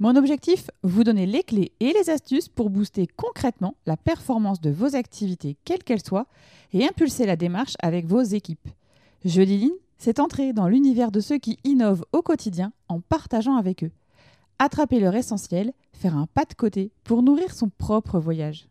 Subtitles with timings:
[0.00, 4.70] Mon objectif, vous donner les clés et les astuces pour booster concrètement la performance de
[4.70, 6.26] vos activités, quelles qu'elles soient,
[6.72, 8.68] et impulser la démarche avec vos équipes.
[9.24, 13.84] Jeudi Lean, c'est entrer dans l'univers de ceux qui innovent au quotidien en partageant avec
[13.84, 13.92] eux.
[14.58, 18.66] Attraper leur essentiel, faire un pas de côté pour nourrir son propre voyage.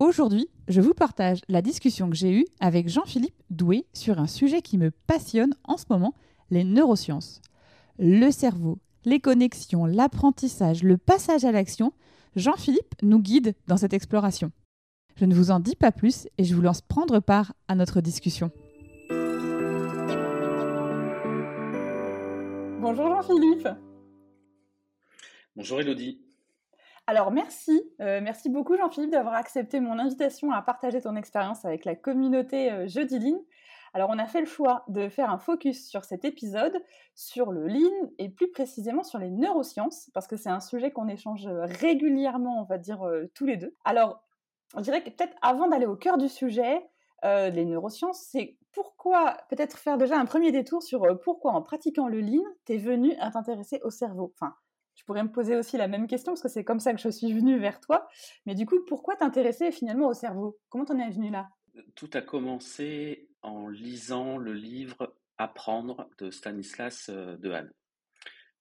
[0.00, 4.60] Aujourd'hui, je vous partage la discussion que j'ai eue avec Jean-Philippe Doué sur un sujet
[4.60, 6.14] qui me passionne en ce moment,
[6.50, 7.40] les neurosciences.
[7.98, 11.92] Le cerveau, les connexions, l'apprentissage, le passage à l'action,
[12.34, 14.50] Jean-Philippe nous guide dans cette exploration.
[15.14, 18.02] Je ne vous en dis pas plus et je vous lance prendre part à notre
[18.02, 18.50] discussion.
[22.80, 23.68] Bonjour Jean-Philippe.
[25.54, 26.20] Bonjour Elodie.
[27.06, 31.84] Alors merci, euh, merci beaucoup Jean-Philippe d'avoir accepté mon invitation à partager ton expérience avec
[31.84, 33.38] la communauté euh, Jeudi Lean.
[33.96, 37.66] Alors on a fait le choix de faire un focus sur cet épisode, sur le
[37.66, 42.60] Lean et plus précisément sur les neurosciences, parce que c'est un sujet qu'on échange régulièrement,
[42.60, 43.74] on va dire euh, tous les deux.
[43.86, 44.22] Alors
[44.76, 46.86] je dirais que peut-être avant d'aller au cœur du sujet,
[47.24, 52.20] les neurosciences, c'est pourquoi, peut-être faire déjà un premier détour sur pourquoi en pratiquant le
[52.20, 54.34] Lean, tu es venu à t'intéresser au cerveau?
[54.38, 54.54] Enfin,
[54.94, 57.08] je pourrais me poser aussi la même question, parce que c'est comme ça que je
[57.08, 58.06] suis venue vers toi.
[58.44, 60.58] Mais du coup, pourquoi t'intéresser finalement au cerveau?
[60.68, 61.48] Comment t'en es venu là?
[61.94, 67.72] Tout a commencé en lisant le livre Apprendre de Stanislas euh, Dehaene,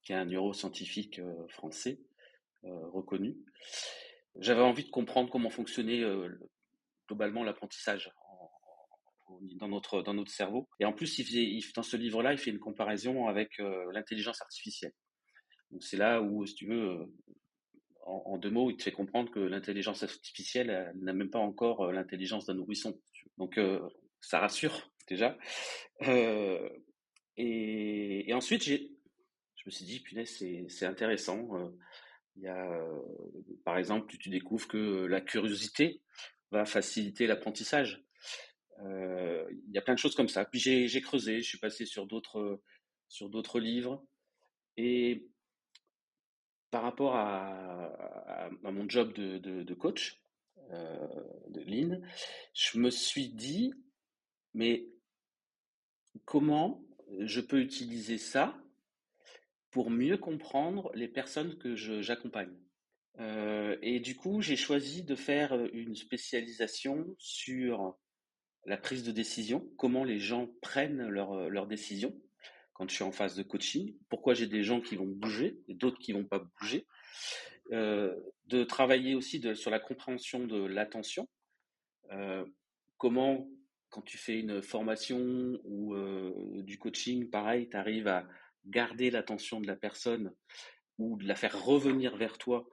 [0.01, 1.99] qui est un neuroscientifique euh, français
[2.65, 3.37] euh, reconnu.
[4.37, 6.03] J'avais envie de comprendre comment fonctionnait
[7.07, 8.11] globalement l'apprentissage
[9.29, 10.67] dans notre, dans notre cerveau.
[10.81, 11.21] Et en plus,
[11.73, 13.59] dans ce livre-là, il fait une comparaison avec
[13.93, 14.91] l'intelligence artificielle
[15.79, 17.11] c'est là où, si tu veux,
[18.05, 21.85] euh, en, deux mots, il te fait comprendre que l'intelligence artificielle n'a même pas encore
[21.85, 22.99] euh, l'intelligence d'un nourrisson.
[23.37, 23.79] Donc euh,
[24.21, 25.37] ça rassure déjà.
[27.37, 28.91] et, ensuite, j'ai,
[29.55, 31.47] je me suis dit, punaise, c'est, intéressant.
[32.35, 32.81] Il y a,
[33.63, 36.01] par exemple, tu, découvres que la curiosité
[36.51, 38.03] va faciliter l'apprentissage.
[38.81, 40.45] il y a plein de choses comme ça.
[40.45, 42.61] Puis j'ai creusé, je suis passé sur d'autres,
[43.07, 44.03] sur d'autres livres.
[44.77, 45.27] Et
[46.71, 50.21] par rapport à, mon job de, coach,
[50.71, 51.07] euh,
[51.49, 52.01] de Lean,
[52.53, 53.73] je me suis dit,
[54.53, 54.87] mais
[56.25, 56.83] comment
[57.19, 58.57] je peux utiliser ça
[59.71, 62.55] pour mieux comprendre les personnes que j'accompagne?
[63.19, 67.97] Euh, Et du coup, j'ai choisi de faire une spécialisation sur
[68.65, 72.19] la prise de décision, comment les gens prennent leurs décisions
[72.75, 75.73] quand je suis en phase de coaching, pourquoi j'ai des gens qui vont bouger et
[75.73, 76.85] d'autres qui vont pas bouger,
[77.71, 78.13] euh,
[78.47, 81.27] de travailler aussi sur la compréhension de l'attention,
[82.11, 82.45] euh,
[82.97, 83.49] comment
[83.89, 85.17] quand tu fais une formation
[85.63, 88.27] ou euh, du coaching, pareil, tu arrives à
[88.65, 90.33] garder l'attention de la personne
[90.97, 92.67] ou de la faire revenir vers toi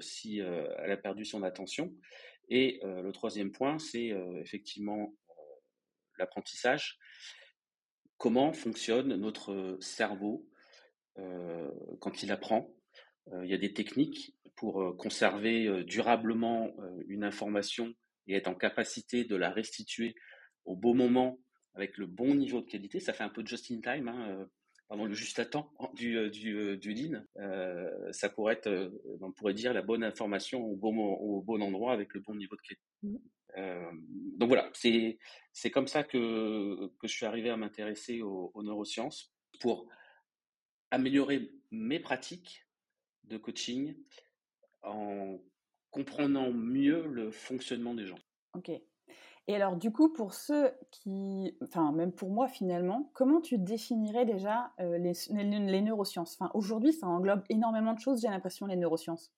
[0.00, 1.94] si elle a perdu son attention.
[2.48, 4.10] Et le troisième point, c'est
[4.40, 5.14] effectivement
[6.18, 6.98] l'apprentissage
[8.22, 10.48] comment fonctionne notre cerveau
[11.98, 12.72] quand il apprend.
[13.42, 16.72] il y a des techniques pour conserver durablement
[17.08, 17.92] une information
[18.28, 20.14] et être en capacité de la restituer
[20.64, 21.40] au bon moment
[21.74, 23.00] avec le bon niveau de qualité.
[23.00, 24.46] Ça fait un peu de just in time, hein,
[24.92, 27.24] pardon, le juste à temps du, du, du lean.
[28.12, 28.92] ça pourrait être,
[29.22, 32.56] on pourrait dire, la bonne information au bon, au bon endroit avec le bon niveau
[32.56, 32.84] de qualité.
[33.02, 33.16] Mmh.
[33.56, 33.90] Euh,
[34.36, 35.18] donc voilà, c'est
[35.52, 39.88] c'est comme ça que, que je suis arrivé à m'intéresser aux, neurosciences pour
[40.90, 42.66] améliorer mes pratiques
[43.24, 43.94] de coaching
[44.82, 45.38] en
[45.90, 48.18] comprenant mieux le fonctionnement des gens.
[48.54, 48.70] Ok.
[49.48, 54.24] Et alors, du coup, pour ceux qui, enfin, même pour moi finalement, comment tu définirais
[54.24, 56.36] déjà euh, les, neurosciences?
[56.38, 58.20] Enfin, aujourd'hui, ça englobe énormément de choses.
[58.20, 59.32] J'ai l'impression les neurosciences.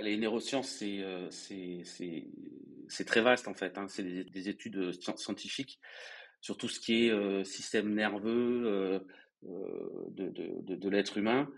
[0.00, 1.82] Les neurosciences, euh, c'est
[2.92, 3.78] c'est très vaste en fait.
[3.78, 3.86] Hein.
[3.88, 5.80] C'est des, études euh, scientifiques
[6.40, 9.00] sur tout ce qui est euh, système nerveux euh,
[10.10, 11.48] de, de, de, l'être humain.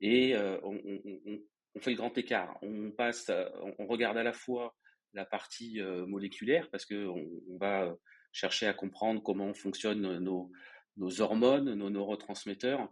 [0.00, 1.40] Et on, on,
[1.74, 2.56] on, fait le grand écart.
[2.62, 3.32] On passe,
[3.78, 4.76] on, regarde à la fois
[5.14, 7.94] la partie moléculaire parce que on, va
[8.32, 10.50] chercher à comprendre comment fonctionnent nos,
[10.96, 12.88] nos hormones, nos neurotransmetteurs,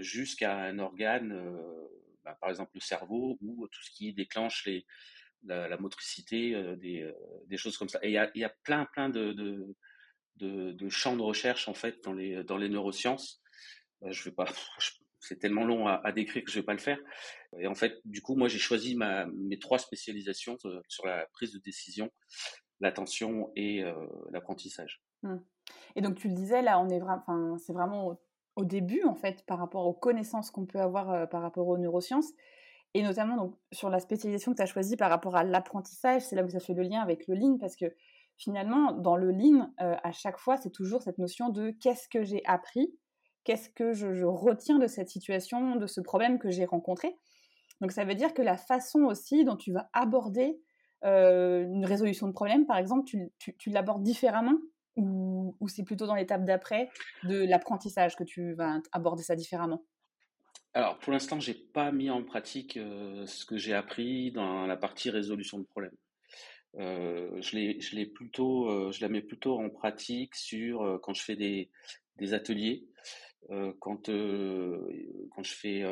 [0.00, 1.34] jusqu'à un organe,
[2.24, 4.68] bah, par exemple le cerveau, ou tout ce qui déclenche
[5.44, 7.98] la, motricité, des, choses comme ça.
[8.02, 9.74] Et il y a, plein, plein de,
[10.88, 13.40] champs de recherche en fait dans les, neurosciences.
[14.04, 14.46] je vais pas,
[15.20, 16.98] c'est tellement long à, décrire que je vais pas le faire.
[17.58, 20.56] Et en fait, du coup, moi, j'ai choisi mes trois spécialisations
[20.88, 22.10] sur la prise de décision,
[22.80, 23.82] l'attention et
[24.30, 25.02] l'apprentissage.
[25.22, 25.36] Mmh.
[25.96, 28.18] Et donc, tu le disais, là, on est enfin, c'est vraiment
[28.56, 32.32] au, début, en fait, par rapport aux connaissances qu'on peut avoir par rapport aux neurosciences.
[32.96, 36.34] Et notamment donc, sur la spécialisation que tu as choisie par rapport à l'apprentissage, c'est
[36.34, 37.94] là où ça fait le lien avec le lean, parce que
[38.38, 42.22] finalement, dans le lean, euh, à chaque fois, c'est toujours cette notion de qu'est-ce que
[42.22, 42.94] j'ai appris,
[43.46, 47.16] qu'est-ce que je, retiens de cette situation, de ce problème que j'ai rencontré.
[47.80, 50.58] Donc ça veut dire que la façon aussi dont tu vas aborder
[51.04, 54.58] euh, une résolution de problème, par exemple, tu, tu, l'abordes différemment
[54.96, 56.90] ou, c'est plutôt dans l'étape d'après
[57.22, 59.84] de l'apprentissage que tu vas aborder ça différemment?
[60.74, 64.76] Alors, pour l'instant, j'ai pas mis en pratique euh, ce que j'ai appris dans la
[64.76, 65.96] partie résolution de problèmes.
[66.78, 71.70] Euh, je je je la mets plutôt en pratique sur quand je fais des,
[72.16, 72.88] des ateliers,
[73.78, 75.84] quand quand je fais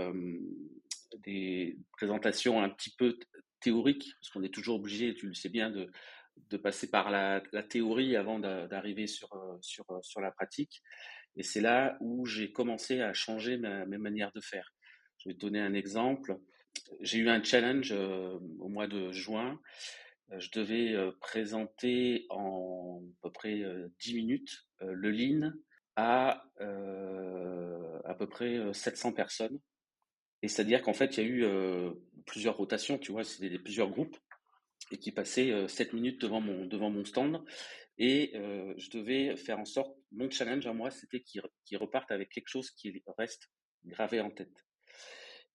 [1.25, 3.19] des présentations un petit peu
[3.61, 8.17] théoriques, parce qu'on est toujours obligé, tu le sais bien, de passer par la, théorie
[8.17, 9.29] avant d'arriver sur
[9.61, 10.83] sur sur la pratique.
[11.37, 14.73] Et c'est là où j'ai commencé à changer mes manières de faire.
[15.19, 16.39] Je vais te donner un exemple.
[17.01, 19.59] J'ai eu un challenge euh, au mois de juin.
[20.33, 23.63] Euh, je devais euh, présenter en à peu près
[24.01, 25.53] 10 minutes le Lean
[25.97, 26.45] à
[28.05, 29.59] à peu près 700 personnes.
[30.43, 31.47] Et c'est-à-dire qu'en fait, il y a eu
[32.27, 34.17] plusieurs rotations, tu vois, c'était plusieurs groupes
[34.91, 37.43] et qui passaient 7 minutes devant mon, devant mon stand.
[37.99, 42.49] Et je devais faire en sorte, mon challenge à moi, c'était qu'ils repartent avec quelque
[42.49, 43.51] chose qui reste
[43.85, 44.55] gravé en tête.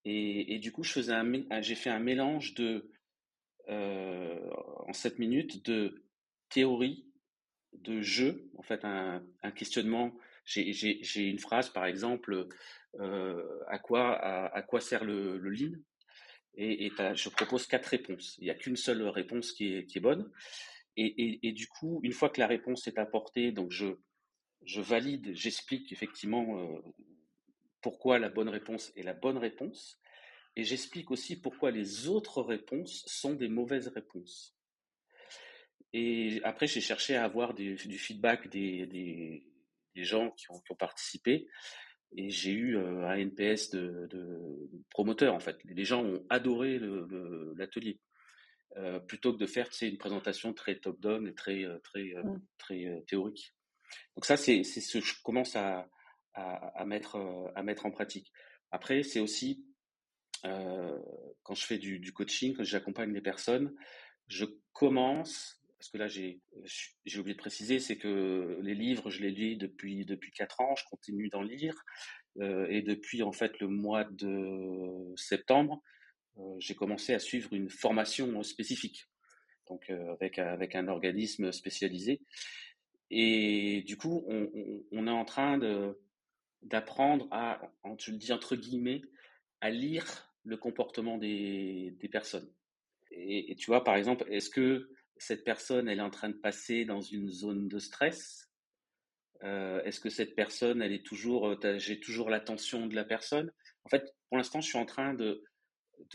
[0.05, 2.91] Et, et du coup, j'ai fait un mélange de,
[3.69, 4.49] euh,
[4.87, 6.03] en 7 minutes, de
[6.49, 7.05] théorie,
[7.73, 10.15] de jeu, en fait, un, un questionnement.
[10.49, 12.47] J'ai une phrase, par exemple,
[12.99, 15.77] euh, à, quoi, sert le, le lean?
[16.55, 18.35] Et, je propose quatre réponses.
[18.39, 20.31] Il n'y a qu'une seule réponse qui est, bonne.
[20.97, 23.93] Et, du coup, une fois que la réponse est apportée, donc je,
[24.81, 26.81] valide, j'explique effectivement euh,
[27.81, 30.01] pourquoi la bonne réponse est la bonne réponse.
[30.55, 34.57] Et j'explique aussi pourquoi les autres réponses sont des mauvaises réponses.
[35.93, 39.45] Et après, j'ai cherché à avoir du feedback des,
[39.95, 41.47] des gens qui ont, qui ont, participé.
[42.15, 45.57] Et j'ai eu euh, un NPS de, de, promoteur, en fait.
[45.65, 46.79] Les gens ont adoré
[47.55, 47.99] l'atelier.
[48.77, 52.39] Euh, plutôt que de faire une présentation très top-down et très, euh, très, mmh.
[52.59, 53.55] très, très théorique.
[54.15, 55.89] Donc ça, c'est ce que je commence à,
[56.35, 57.17] à, à, mettre,
[57.55, 58.31] à mettre en pratique.
[58.71, 59.65] Après, c'est aussi
[60.45, 60.97] euh,
[61.43, 63.73] quand je fais du, du coaching, quand j'accompagne les personnes,
[64.27, 66.41] je commence, parce que là j'ai
[67.05, 70.75] j'ai oublié de préciser, c'est que les livres, je les lis depuis depuis quatre ans,
[70.75, 71.73] je continue d'en lire,
[72.39, 75.81] euh, et depuis en fait le mois de septembre,
[76.37, 79.07] euh, j'ai commencé à suivre une formation spécifique,
[79.69, 82.21] donc euh, avec avec un organisme spécialisé,
[83.09, 84.49] et du coup on,
[84.91, 85.97] on, est en train de
[86.61, 87.61] d'apprendre à,
[87.97, 89.01] tu le dis entre guillemets,
[89.61, 92.51] à lire le comportement des, des personnes.
[93.11, 94.89] Et, tu vois, par exemple, est-ce que
[95.19, 98.49] cette personne, elle est en train de passer dans une zone de stress
[99.43, 103.51] euh, Est-ce que cette personne, elle est toujours, j'ai toujours l'attention de la personne?
[103.83, 105.43] En fait, pour l'instant, je suis en train de,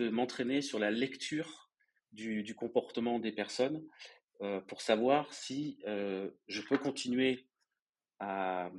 [0.00, 1.70] m'entraîner sur la lecture
[2.12, 3.86] du, comportement des personnes
[4.40, 7.46] euh, pour savoir si euh, je peux continuer
[8.20, 8.70] à,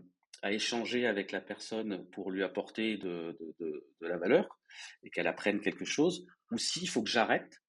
[0.44, 4.60] échanger avec la personne pour lui apporter de, de la valeur
[5.02, 7.64] et qu'elle apprenne quelque chose, ou s'il faut que j'arrête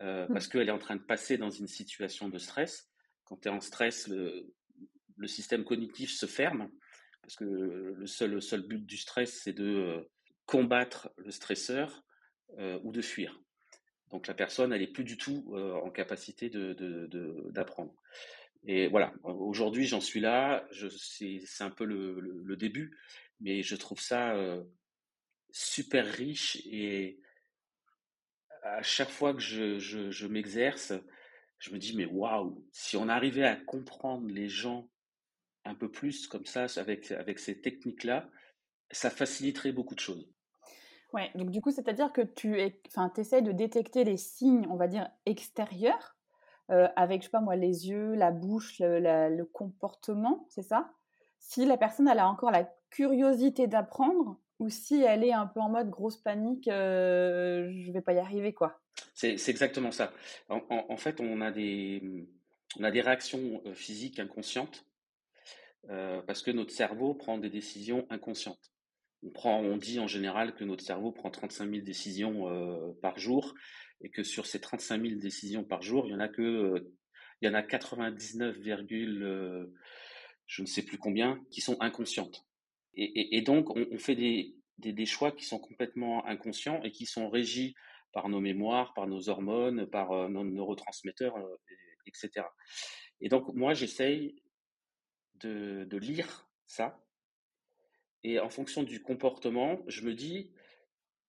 [0.00, 0.32] euh, mmh.
[0.32, 2.90] parce qu'elle est en train de passer dans une situation de stress.
[3.24, 4.52] Quand tu es en stress, le,
[5.16, 6.70] le, système cognitif se ferme
[7.24, 10.10] parce que le seul, le seul but du stress, c'est de euh,
[10.44, 12.04] combattre le stresseur
[12.58, 13.40] euh, ou de fuir.
[14.10, 17.92] Donc la personne, elle est plus du tout euh, en capacité d'apprendre.
[17.92, 22.96] De, de, et voilà, aujourd'hui j'en suis là, c'est un peu le, le, le, début,
[23.40, 24.34] mais je trouve ça
[25.50, 27.20] super riche et
[28.64, 30.92] à chaque fois que je, m'exerce,
[31.58, 34.88] je me dis mais waouh, si on arrivait à comprendre les gens
[35.64, 38.28] un peu plus comme ça avec avec ces techniques-là,
[38.90, 40.28] ça faciliterait beaucoup de choses.
[41.12, 44.88] Ouais, donc du coup, c'est-à-dire que tu enfin, essaies de détecter les signes, on va
[44.88, 46.16] dire, extérieurs
[46.70, 50.90] euh, avec, je sais pas moi, les yeux, la bouche, le, le comportement, c'est ça?
[51.38, 55.60] Si la personne elle a encore la curiosité d'apprendre, ou si elle est un peu
[55.60, 58.80] en mode grosse panique, euh, je vais pas y arriver, quoi.
[59.14, 60.12] C'est exactement ça.
[60.48, 62.26] En, fait, on a des,
[62.78, 64.86] on a des réactions euh, physiques inconscientes
[65.90, 68.72] euh, parce que notre cerveau prend des décisions inconscientes.
[69.22, 73.18] On, prend, on dit en général que notre cerveau prend 35 000 décisions euh, par
[73.18, 73.54] jour
[74.00, 76.92] et que sur ces 35 000 décisions par jour, il y en a que
[77.40, 78.56] il y en a 99,
[80.46, 82.46] je ne sais plus combien qui sont inconscientes.
[82.96, 87.74] Et, donc, on, fait des, des, choix qui sont complètement inconscients et qui sont régis
[88.12, 91.56] par nos mémoires, par nos hormones, par euh, nos neurotransmetteurs, euh,
[92.06, 92.46] etc.
[93.20, 94.36] Et donc, moi, j'essaye
[95.40, 97.04] de, de, lire ça.
[98.22, 100.52] Et en fonction du comportement, je me dis,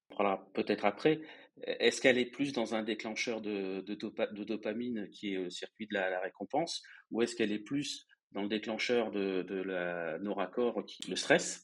[0.09, 1.21] parlera peut-être après,
[1.63, 5.87] est-ce qu'elle est plus dans un déclencheur de, de, de dopamine qui est le circuit
[5.87, 10.33] de la, récompense, ou est-ce qu'elle est plus dans le déclencheur de, de la, nos
[10.33, 11.63] raccords, qui, le stress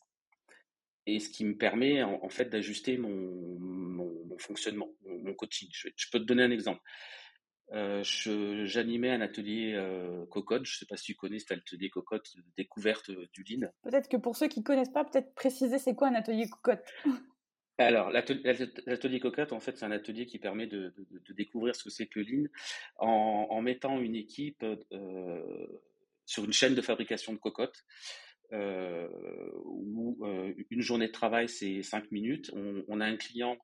[1.05, 3.09] et ce qui me permet en, fait d'ajuster mon,
[3.59, 5.67] mon, fonctionnement, mon, coaching.
[5.71, 6.81] Je, peux te donner un exemple.
[7.73, 10.65] Euh, J'animais un atelier euh, cocotte.
[10.65, 13.67] Je ne sais pas si tu connais cet atelier cocotte, découverte du lean.
[13.83, 16.85] Peut-être que pour ceux qui ne connaissent pas, peut-être préciser c'est quoi un atelier cocotte.
[17.77, 21.89] Alors, l'atelier cocotte, en fait, c'est un atelier qui permet de, de, découvrir ce que
[21.89, 22.47] c'est que le lean
[22.97, 25.67] en, en mettant une équipe euh,
[26.25, 27.83] sur une chaîne de fabrication de cocottes
[28.53, 29.07] euh,
[29.63, 32.51] où euh, une journée de travail, c'est 5 minutes.
[32.87, 33.57] On, a un client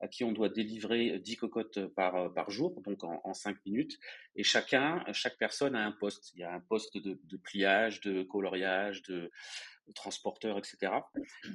[0.00, 3.98] à qui on doit délivrer 10 cocottes par, par jour, donc en, en 5 minutes.
[4.36, 6.32] Et chacun, chaque personne a un poste.
[6.34, 9.30] Il y a un poste de, pliage, de coloriage, de,
[9.94, 10.92] transporteur, etc.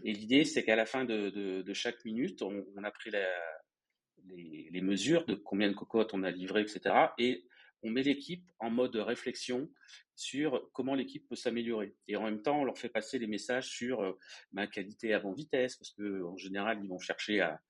[0.04, 5.26] Et l'idée, c'est qu'à la fin de, de, chaque minute, on, a pris les, mesures
[5.26, 6.96] de combien de cocottes on a livré, etc.
[7.20, 7.46] Et
[7.84, 9.70] on met l'équipe en mode réflexion
[10.16, 11.96] sur comment l'équipe peut s'améliorer.
[12.08, 14.18] Et en même temps, on leur fait passer les messages sur euh,
[14.52, 17.62] ma qualité avant vitesse, parce que en général, ils vont chercher à,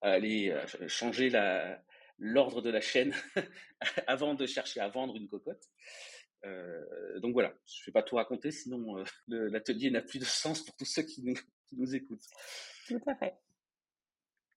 [0.00, 1.30] aller euh, changer
[2.18, 3.14] l'ordre de la chaîne
[4.06, 5.64] avant de chercher à vendre une cocotte.
[6.44, 10.62] Euh, donc voilà, je ne vais pas tout raconter, sinon l'atelier n'a plus de sens
[10.62, 11.34] pour tous ceux qui nous,
[11.68, 12.26] qui nous écoutent.
[12.88, 13.34] Tout à fait.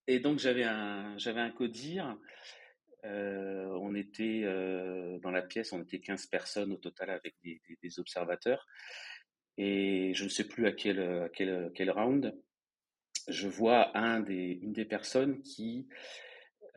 [0.07, 2.17] Et donc j'avais un j'avais un codir
[3.05, 7.99] euh, on était euh, dans la pièce, on était 15 personnes au total avec des,
[7.99, 8.65] observateurs.
[9.57, 12.35] Et je ne sais plus à quel, round,
[13.27, 15.87] je vois une des personnes qui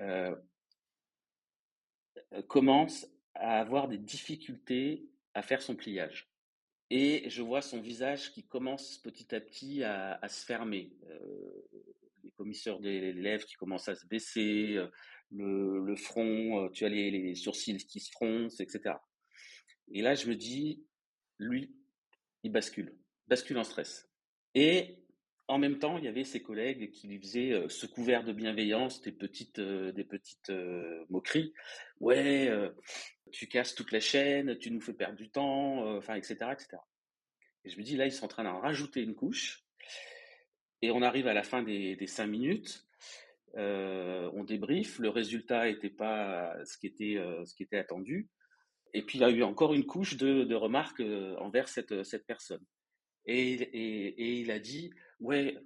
[0.01, 0.35] euh,
[2.49, 6.31] commence à avoir des difficultés à faire son pliage.
[6.91, 10.93] Et je vois son visage qui commence petit à petit à, se fermer.
[12.25, 14.79] les commissaires des lèvres qui commencent à se baisser,
[15.33, 18.97] le, front, euh, tu as les, sourcils qui se froncent, etc.
[19.93, 20.85] Et là, je me dis,
[21.39, 21.75] lui,
[22.43, 22.97] il bascule,
[23.29, 24.09] bascule en stress.
[24.55, 24.99] Et
[25.49, 28.33] en même temps, il y avait ses collègues qui lui faisaient euh, ce couvert de
[28.33, 30.53] bienveillance, des petites, euh, des petites
[31.09, 31.53] moqueries.
[31.99, 32.51] Ouais,
[33.33, 36.79] tu casses toute la chaîne, tu nous fais perdre du temps, enfin, etc., etc.
[37.65, 39.65] Et je me dis, là, ils sont en train d'en rajouter une couche.
[40.83, 42.87] Et on arrive à la fin des, des cinq minutes.
[43.57, 48.29] Euh, on débrief, le résultat n'était pas ce qui était, euh, ce qui était attendu.
[48.93, 52.27] Et puis il y a eu encore une couche de, remarques euh, envers cette, cette
[52.27, 52.65] personne.
[53.27, 54.91] Et, et, il a dit,
[55.21, 55.59] ouais,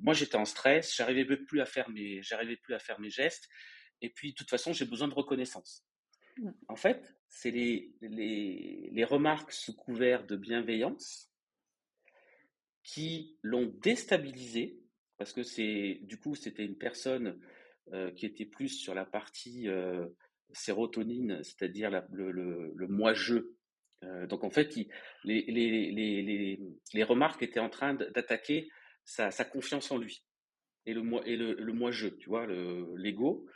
[0.00, 3.48] moi j'étais en stress, j'arrivais plus à faire mes, j'arrivais plus à faire mes gestes.
[4.00, 5.86] Et puis de toute façon, j'ai besoin de reconnaissance.
[6.36, 6.50] Mmh.
[6.68, 11.32] En fait, c'est les, les, les remarques sous couvert de bienveillance
[12.82, 14.82] qui l'ont déstabilisé
[15.18, 17.38] parce que c'est du coup c'était une personne
[17.94, 20.06] euh, qui était plus sur la partie euh,
[20.52, 23.36] sérotonine, c'est-à-dire le, le, moi-je.
[24.04, 24.74] Euh, donc en fait,
[25.24, 28.68] les, remarques étaient en train d'attaquer
[29.04, 30.22] sa, confiance en lui
[30.84, 33.46] et le moi-je, tu vois, l'ego.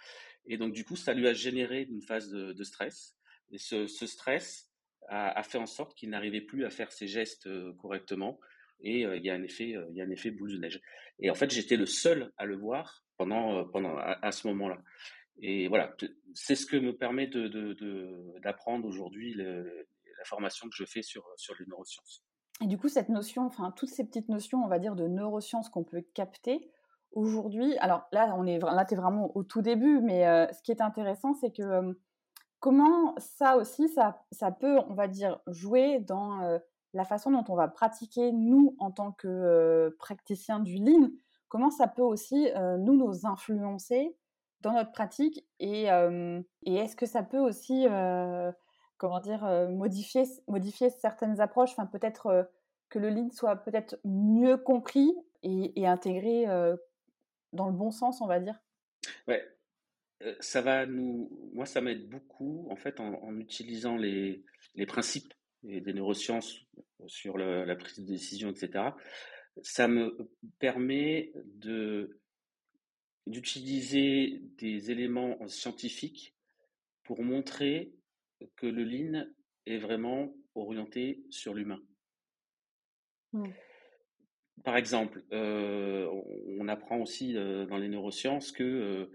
[0.47, 3.14] Et donc du coup, ça lui a généré une phase de, stress.
[3.50, 4.71] Et ce, stress
[5.09, 8.40] a, fait en sorte qu'il n'arrivait plus à faire ses gestes correctement
[8.82, 10.80] et il y a un effet, il y a un effet boule de neige.
[11.18, 14.78] Et en fait, j'étais le seul à le voir pendant, pendant à, ce moment-là.
[15.40, 15.94] Et voilà,
[16.34, 17.28] c'est ce que me permet
[18.42, 22.24] d'apprendre aujourd'hui la formation que je fais sur, sur les neurosciences.
[22.60, 25.68] Et du coup, cette notion, enfin, toutes ces petites notions, on va dire, de neurosciences
[25.68, 26.70] qu'on peut capter
[27.12, 30.70] aujourd'hui, alors là, on est, là, tu es vraiment au tout début, mais ce qui
[30.70, 31.96] est intéressant, c'est que
[32.60, 36.60] comment ça aussi, ça, ça peut, on va dire, jouer dans
[36.94, 41.11] la façon dont on va pratiquer, nous, en tant que euh, praticiens du lean,
[41.49, 44.14] comment ça peut aussi, euh, nous, nous influencer
[44.61, 47.87] dans notre pratique et, euh, est-ce que ça peut aussi,
[48.96, 52.49] comment dire, modifier, modifier certaines approches, enfin peut-être
[52.88, 56.46] que le lean soit peut-être mieux compris et, intégrer
[57.52, 58.61] dans le bon sens, on va dire?
[59.26, 59.42] Ouais,
[60.38, 64.44] ça va nous, moi ça m'aide beaucoup en fait en, utilisant les,
[64.76, 66.61] les principes des neurosciences
[67.07, 68.90] sur la prise de décision, etc.
[69.62, 72.19] Ça me permet de
[73.28, 76.35] d'utiliser des éléments scientifiques
[77.04, 77.95] pour montrer
[78.57, 79.26] que le lean
[79.66, 81.81] est vraiment orienté sur l'humain.
[83.33, 83.49] Mmh.
[84.64, 86.09] Par exemple, euh,
[86.59, 89.11] on apprend aussi euh, dans les neurosciences que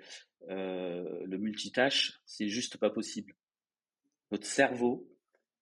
[0.50, 3.34] euh, le multitâche, c'est juste pas possible.
[4.32, 5.08] Notre cerveau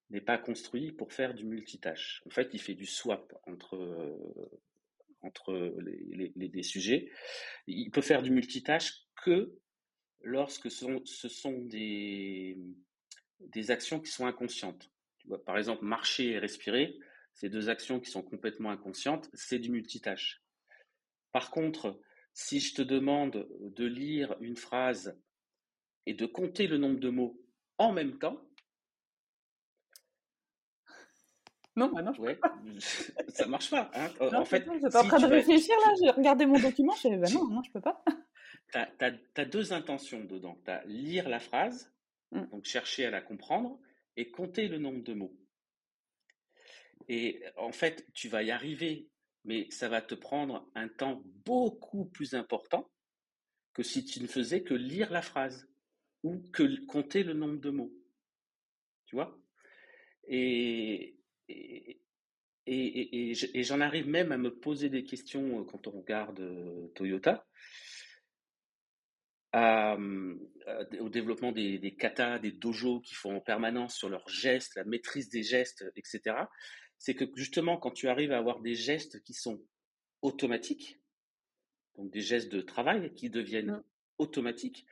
[0.09, 2.21] n'est pas construit pour faire du multitâche.
[2.25, 4.17] En fait, il fait du swap entre,
[5.21, 5.75] entre
[6.35, 7.11] les, sujets.
[7.67, 8.93] Il peut faire du multitâche
[9.23, 9.57] que
[10.21, 12.57] lorsque ce sont, des,
[13.39, 14.91] des actions qui sont inconscientes.
[15.45, 16.97] Par exemple, marcher et respirer,
[17.33, 20.41] ces deux actions qui sont complètement inconscientes, c'est du multitâche.
[21.31, 21.99] Par contre,
[22.33, 25.19] si je te demande de lire une phrase
[26.05, 27.41] et de compter le nombre de mots
[27.77, 28.44] en même temps,
[31.75, 32.39] non, bah non, ouais,
[33.29, 33.91] ça marche pas.
[33.93, 34.09] Hein.
[34.19, 37.27] en fait, je suis en train de réfléchir là, j'ai regardé mon document, je bah
[37.33, 38.03] non, non, je peux pas.
[38.71, 40.59] Tu as, deux intentions dedans.
[40.65, 41.93] Tu as lire la phrase,
[42.31, 42.45] mmh.
[42.51, 43.79] donc chercher à la comprendre,
[44.17, 45.35] et compter le nombre de mots.
[47.07, 49.09] Et en fait, tu vas y arriver,
[49.43, 52.89] mais ça va te prendre un temps beaucoup plus important
[53.73, 55.69] que si tu ne faisais que lire la phrase
[56.23, 57.93] ou que compter le nombre de mots.
[59.05, 59.37] Tu vois?
[60.27, 61.14] Et,
[61.49, 61.99] et,
[62.67, 66.41] et, j'en arrive même à me poser des questions quand on regarde
[66.95, 67.45] Toyota.
[69.53, 74.83] au développement des, des katas, des dojos qui font en permanence sur leurs gestes, la
[74.83, 76.45] maîtrise des gestes, etc
[76.97, 79.61] c'est que justement, quand tu arrives à avoir des gestes qui sont
[80.21, 80.99] automatiques,
[81.97, 83.83] donc des gestes de travail qui deviennent mmh.
[84.17, 84.85] automatiques,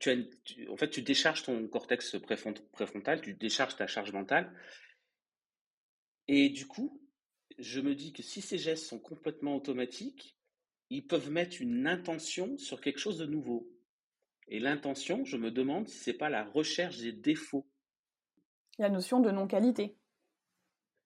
[0.00, 2.16] tu en fait, tu décharges ton cortex
[2.72, 4.52] préfrontal, tu décharges ta charge mentale.
[6.28, 7.00] Et du coup,
[7.58, 10.36] je me dis que si ces gestes sont complètement automatiques,
[10.90, 13.72] ils peuvent mettre une intention sur quelque chose de nouveau.
[14.48, 17.66] Et l'intention, je me demande si c'est pas la recherche des défauts
[18.78, 19.96] la notion de non-qualité.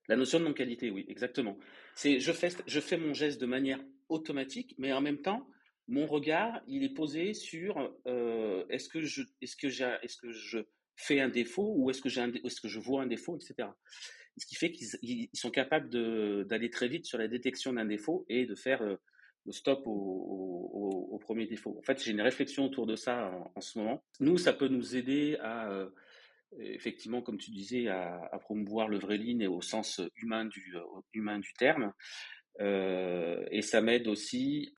[0.09, 1.57] La notion de non-qualité, oui, exactement.
[1.95, 5.47] C'est je fais, je fais mon geste de manière automatique, mais en même temps,
[5.91, 10.31] mon regard, il est posé sur euh, est-ce que je, est-ce que j'ai, est-ce que
[10.31, 10.61] je
[10.95, 13.69] fais un défaut ou est-ce que j'ai, est-ce que je vois un défaut, etc.
[14.39, 15.91] Ce qui fait qu'ils sont capables
[16.47, 18.97] d'aller très vite sur la détection d'un défaut et de faire euh,
[19.47, 21.77] le stop au, premier défaut.
[21.79, 24.03] En fait, j'ai une réflexion autour de ça en, ce moment.
[24.21, 25.91] Nous, ça peut nous aider à euh,
[26.59, 30.75] effectivement, comme tu disais, à, promouvoir le vrai lean et au sens humain du,
[31.13, 31.93] humain du terme.
[32.59, 34.73] Et ça m'aide aussi,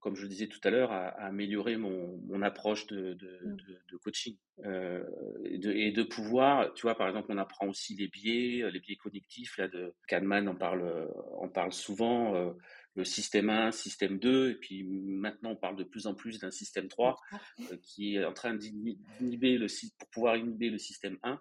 [0.00, 3.56] comme je le disais tout à l'heure, à, améliorer mon, mon approche de, de, mmh.
[3.90, 4.36] de, coaching.
[4.64, 5.04] Euh,
[5.44, 8.96] et, et, de, pouvoir, tu vois, par exemple, on apprend aussi les biais, les biais
[8.96, 9.56] cognitifs.
[9.58, 11.08] Là, de Kahneman en parle,
[11.38, 12.54] en parle souvent
[12.98, 16.50] le système 1, système 2, et puis maintenant on parle de plus en plus d'un
[16.50, 17.16] système 3
[17.60, 21.40] euh, qui est en train d'inhiber le pour pouvoir inhiber le système 1.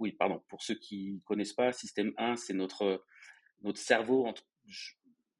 [0.00, 3.04] Oui, pardon, pour ceux qui ne connaissent pas, système 1, c'est notre,
[3.62, 4.44] notre cerveau, entre,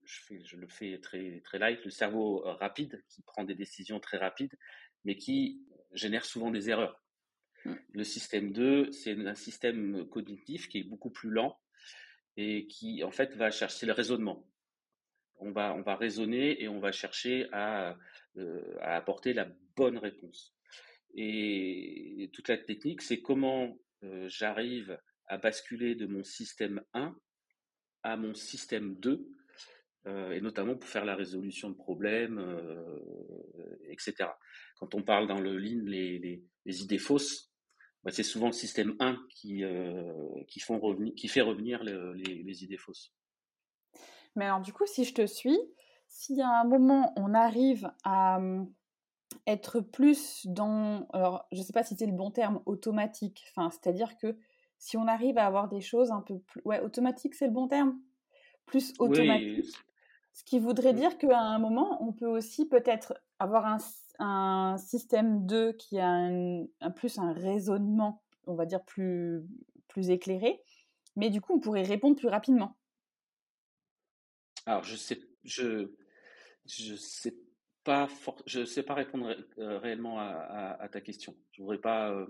[0.05, 3.55] je, fais, je, le fais très, très light, le cerveau euh, rapide qui prend des
[3.55, 4.55] décisions très rapides,
[5.05, 5.63] mais qui
[5.93, 7.03] génère souvent des erreurs.
[7.65, 7.75] Mmh.
[7.93, 11.59] Le système 2, c'est un système cognitif qui est beaucoup plus lent
[12.37, 14.47] et qui en fait va chercher le raisonnement
[15.39, 17.97] on va, on va raisonner et on va chercher à,
[18.37, 20.55] euh, apporter la bonne réponse.
[21.15, 27.15] Et, toute la technique, c'est comment euh, j'arrive à basculer de mon système 1
[28.03, 29.21] à mon système 2, euh,
[30.07, 32.39] et notamment pour faire la résolution de problèmes,
[33.89, 34.29] etc.
[34.79, 37.51] Quand on parle dans le Lean les, idées fausses,
[38.03, 39.65] bah, c'est souvent le système 1 qui,
[40.49, 43.15] qui, font revenir, qui fait revenir les idées fausses.
[44.37, 45.59] Mais alors, du coup, si je te suis,
[46.09, 48.73] s'il y a un moment, on arrive à hum,
[49.47, 53.71] être plus dans, alors je ne sais pas si c'est le bon terme, automatique, enfin,
[53.71, 54.37] c'est-à-dire que
[54.79, 57.69] si on arrive à avoir des choses un peu plus, ouais, automatique, c'est le bon
[57.69, 57.99] terme,
[58.67, 59.75] plus automatique,
[60.35, 60.97] ce qui voudrait mmh.
[60.97, 63.79] dire qu'à un moment, on peut aussi peut-être avoir un,
[64.19, 69.45] un, système 2 qui a un, plus un raisonnement, on va dire, plus,
[69.87, 70.61] plus éclairé,
[71.17, 72.77] mais du coup, on pourrait répondre plus rapidement.
[74.67, 75.93] Alors, je sais, je,
[76.67, 77.37] je sais
[77.85, 78.09] pas,
[78.47, 81.37] je sais pas répondre euh, réellement à, ta question.
[81.53, 82.27] Je voudrais pas, euh,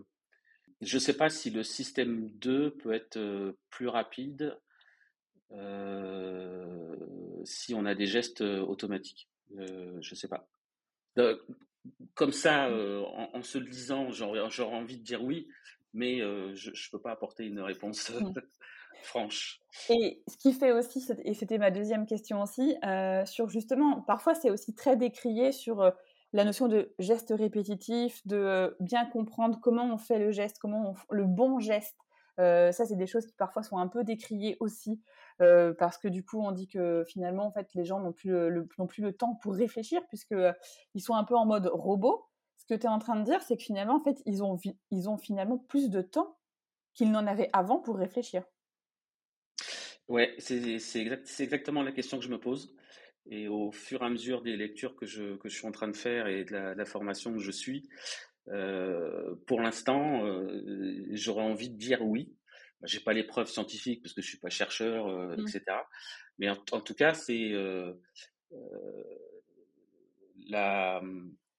[0.83, 4.59] je sais pas si le système 2 peut être euh, plus rapide
[7.44, 9.28] si on a des gestes automatiques.
[9.57, 10.48] je ne sais pas.
[12.14, 13.04] comme ça, mmh.
[13.35, 15.48] en, se le disant, j'aurais envie de dire oui,
[15.92, 18.33] mais je ne peux pas apporter une réponse mmh.
[19.02, 19.61] franche.
[19.90, 22.76] Et ce qui fait aussi, et c'était ma deuxième question aussi,
[23.26, 25.92] sur justement, parfois c'est aussi très décrié sur
[26.35, 31.14] la notion de geste répétitif, de bien comprendre comment on fait le geste, comment on,
[31.14, 31.96] le bon geste.
[32.38, 35.01] Ça, c'est des choses qui parfois sont un peu décriées aussi,
[35.38, 38.66] parce que du coup, on dit que finalement, en fait, les gens n'ont plus le,
[38.66, 40.55] plus le temps pour réfléchir, puisqu'ils
[40.94, 42.27] ils sont un peu en mode robot.
[42.57, 44.59] Ce que tu es en train de dire, c'est que finalement, en fait, ils ont,
[44.90, 46.38] ils ont finalement plus de temps
[46.94, 48.44] qu'ils n'en avaient avant pour réfléchir.
[50.09, 50.57] Ouais, c'est
[50.97, 52.75] exact, exactement la question que je me pose.
[53.27, 55.88] Et au fur et à mesure des lectures que je, que je suis en train
[55.88, 61.70] de faire et de la, formation que je suis, euh, pour l'instant, euh, j'aurais envie
[61.70, 62.35] de dire oui.
[62.83, 65.40] J'ai pas les preuves scientifiques parce que je suis pas chercheur, euh, mmh.
[65.40, 65.62] etc.
[66.38, 67.52] Mais en, tout cas, c'est
[70.48, 71.00] la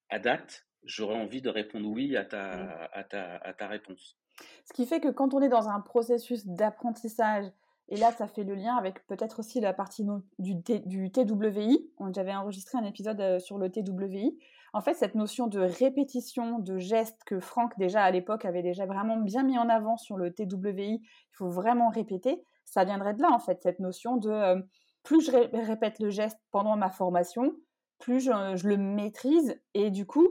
[0.09, 2.87] à date, j'aurais envie de répondre oui à ta, mmh.
[2.93, 4.19] à ta, à ta réponse.
[4.65, 7.51] Ce qui fait que quand on est dans un processus d'apprentissage
[7.89, 10.05] et là, ça fait le lien avec peut-être aussi la partie
[10.39, 11.91] du, du TWI.
[12.13, 14.37] J'avais enregistré un épisode euh, sur le TWI.
[14.75, 18.85] En fait, cette notion de répétition, de gestes que Franck, déjà à l'époque, avait déjà
[18.85, 23.21] vraiment bien mis en avant sur le TWI, il faut vraiment répéter, ça viendrait de
[23.21, 24.61] là, en fait, cette notion de euh,
[25.03, 25.31] plus je
[25.65, 27.55] répète le geste pendant ma formation,
[27.99, 29.57] plus je, le maîtrise.
[29.75, 30.27] Et du coup,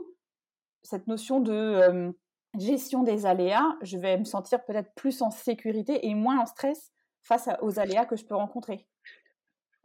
[0.83, 2.11] cette notion de euh,
[2.55, 6.91] gestion des aléas, je vais me sentir peut-être plus en sécurité et moins en stress
[7.23, 8.85] face aux aléas que je peux rencontrer.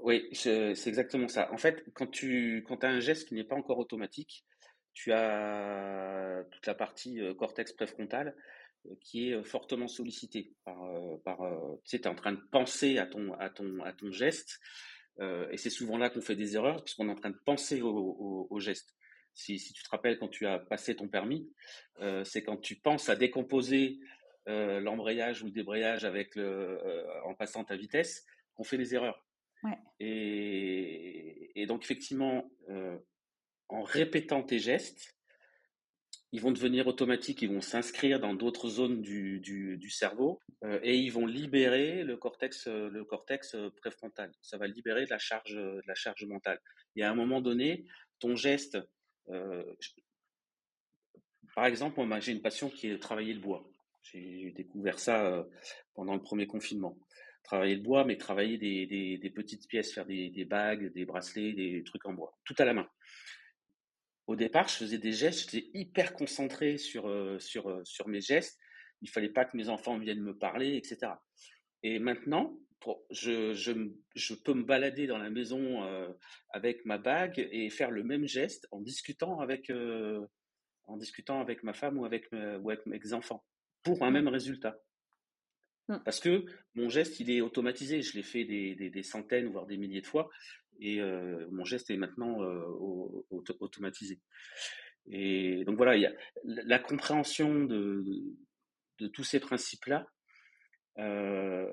[0.01, 1.51] Oui, c'est exactement ça.
[1.51, 4.45] En fait, quand tu quand as un geste qui n'est pas encore automatique,
[5.03, 8.37] tu as toute la partie euh, cortex préfrontal
[8.87, 10.79] euh, qui est euh, fortement sollicitée par,
[11.25, 11.39] par
[11.85, 14.61] tu sais, es en train de penser à ton, à ton, à ton geste,
[15.51, 18.47] et c'est souvent là qu'on fait des erreurs, puisqu'on est en train de penser au,
[18.49, 18.95] au, geste.
[19.35, 21.53] Si, si, tu te rappelles quand tu as passé ton permis,
[22.25, 24.01] c'est quand tu penses à décomposer
[24.49, 28.95] euh, l'embrayage ou le débrayage avec le, euh, en passant ta vitesse, qu'on fait des
[28.95, 29.27] erreurs.
[30.01, 32.97] Et, donc effectivement, euh,
[33.73, 35.15] en répétant tes gestes,
[36.33, 40.39] ils vont devenir automatiques, ils vont s'inscrire dans d'autres zones du, cerveau
[40.83, 44.31] et ils vont libérer le cortex, le cortex préfrontal.
[44.41, 46.61] Ça va libérer de la charge, mentale.
[46.95, 47.85] Et à un moment donné,
[48.21, 48.79] ton geste,
[51.55, 53.69] par exemple, j'ai une passion qui est de travailler le bois.
[54.03, 55.45] J'ai découvert ça euh,
[55.95, 56.97] pendant le premier confinement.
[57.45, 62.07] Travailler le bois, mais travailler des, petites pièces, faire des, bagues, des bracelets, des trucs
[62.07, 62.89] en bois, tout à la main.
[64.31, 68.21] Au départ, je faisais des gestes, j'étais hyper concentré sur, euh, sur, euh, sur mes
[68.21, 68.61] gestes.
[69.03, 71.15] Il fallait pas que mes enfants viennent me parler, etc.
[71.83, 72.57] Et maintenant,
[73.11, 73.73] je, je,
[74.15, 75.83] je, peux me balader dans la maison
[76.51, 79.73] avec ma bague et faire le même geste en discutant avec,
[80.85, 83.45] en discutant avec ma femme ou avec, ou avec mes enfants
[83.83, 84.15] pour un mmh.
[84.15, 84.79] même résultat.
[85.89, 85.99] Mmh.
[86.05, 88.01] Parce que mon geste, il est automatisé.
[88.03, 90.31] Je l'ai fait des, des, centaines, voire des milliers de fois.
[90.81, 92.65] Et euh, mon geste est maintenant euh,
[93.31, 94.19] automatisé.
[95.07, 96.11] Et donc voilà,
[96.45, 98.05] la compréhension de,
[99.13, 100.07] tous ces principes-là
[100.99, 101.67] euh,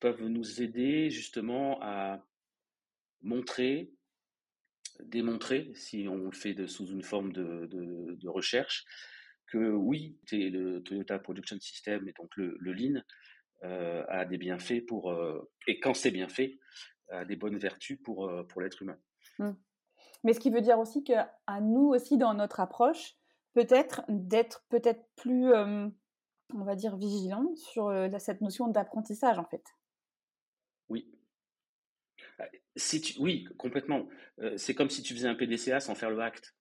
[0.00, 2.24] peuvent nous aider justement à
[3.22, 3.92] montrer,
[5.00, 8.84] démontrer, si on le fait sous une forme de, recherche,
[9.46, 13.02] que oui, le Toyota Production System et donc le, Lean
[13.64, 15.14] euh, a des bienfaits pour,
[15.66, 16.58] et quand c'est bien fait,
[17.10, 18.98] a des bonnes vertus pour, euh, pour l'être humain.
[19.38, 19.50] Mmh.
[20.24, 21.30] Mais ce qui veut dire aussi qu'à
[21.62, 23.14] nous aussi, dans notre approche,
[23.54, 25.92] peut-être d'être peut-être plus, on
[26.52, 29.64] va dire, vigilant sur cette notion d'apprentissage, en fait.
[30.90, 31.10] Oui.
[32.76, 34.08] Si tu, oui, complètement.
[34.56, 36.54] c'est comme si tu faisais un PDCA sans faire le acte.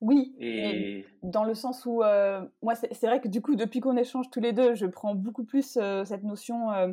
[0.00, 1.06] Oui, et...
[1.22, 4.40] dans le sens où, euh, moi, c'est vrai que du coup, depuis qu'on échange tous
[4.40, 6.92] les deux, je prends beaucoup plus euh, cette notion, euh,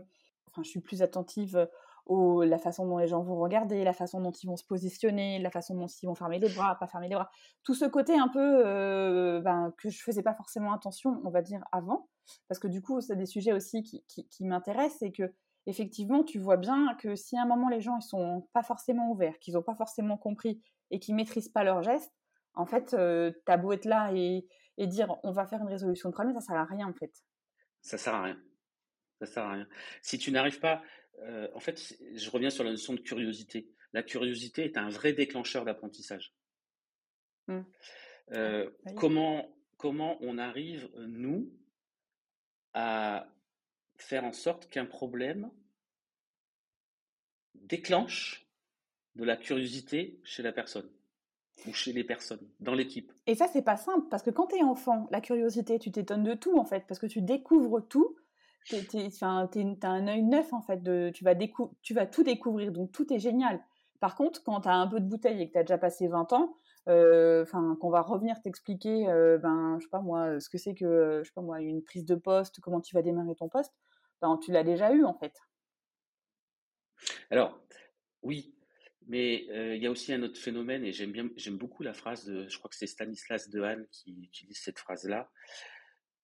[0.54, 1.68] enfin, je suis plus attentive
[2.10, 5.40] à la façon dont les gens vont regarder, la façon dont ils vont se positionner,
[5.40, 7.30] la façon dont ils vont fermer les bras, pas fermer les bras.
[7.64, 11.64] Tout ce côté un peu ben, que je faisais pas forcément attention, on va dire,
[11.72, 12.08] avant,
[12.48, 15.34] parce que du coup, c'est des sujets aussi qui, m'intéressent et que,
[15.66, 19.12] effectivement, tu vois bien que si à un moment les gens ils sont pas forcément
[19.12, 20.62] ouverts, qu'ils n'ont pas forcément compris
[20.92, 22.14] et qu'ils maîtrisent pas leurs gestes,
[22.56, 26.14] en fait, euh, t'as beau être là et, dire on va faire une résolution de
[26.14, 27.14] problème, ça sert à rien en fait.
[27.82, 28.38] Ça sert à rien.
[29.26, 29.68] Ça sert à rien.
[30.02, 30.84] Si tu n'arrives pas,
[31.22, 33.70] euh, en fait, je reviens sur la notion de curiosité.
[33.94, 36.34] La curiosité est un vrai déclencheur d'apprentissage.
[37.48, 37.62] Mmh.
[38.32, 41.50] Euh, comment, comment on arrive, nous,
[42.74, 43.28] à
[43.96, 45.50] faire en sorte qu'un problème
[47.56, 48.46] déclenche
[49.16, 50.90] de la curiosité chez la personne
[51.68, 53.14] ou chez les personnes, dans l'équipe?
[53.28, 56.24] Et ça, c'est pas simple, parce que quand tu es enfant, la curiosité, tu t'étonnes
[56.24, 58.18] de tout, en fait, parce que tu découvres tout.
[58.66, 58.76] Tu
[59.22, 63.64] as un œil neuf, en fait, de, tu, vas tout découvrir, donc tout est génial.
[64.00, 66.08] Par contre, quand tu as un peu de bouteille et que tu as déjà passé
[66.08, 66.58] 20 ans,
[66.90, 70.76] euh, enfin qu'on va revenir t'expliquer, euh, ben, je sais pas moi, ce que c'est
[70.76, 73.74] que, je sais pas moi, une prise de poste, comment tu vas démarrer ton poste,
[74.22, 75.34] ben, tu l'as déjà eu, en fait.
[77.30, 77.60] Alors,
[78.22, 78.56] oui,
[79.08, 79.46] mais
[79.76, 82.48] il y a aussi un autre phénomène, et j'aime bien, j'aime beaucoup la phrase de,
[82.48, 85.30] je crois que c'est Stanislas Dehaene qui utilise cette phrase-là.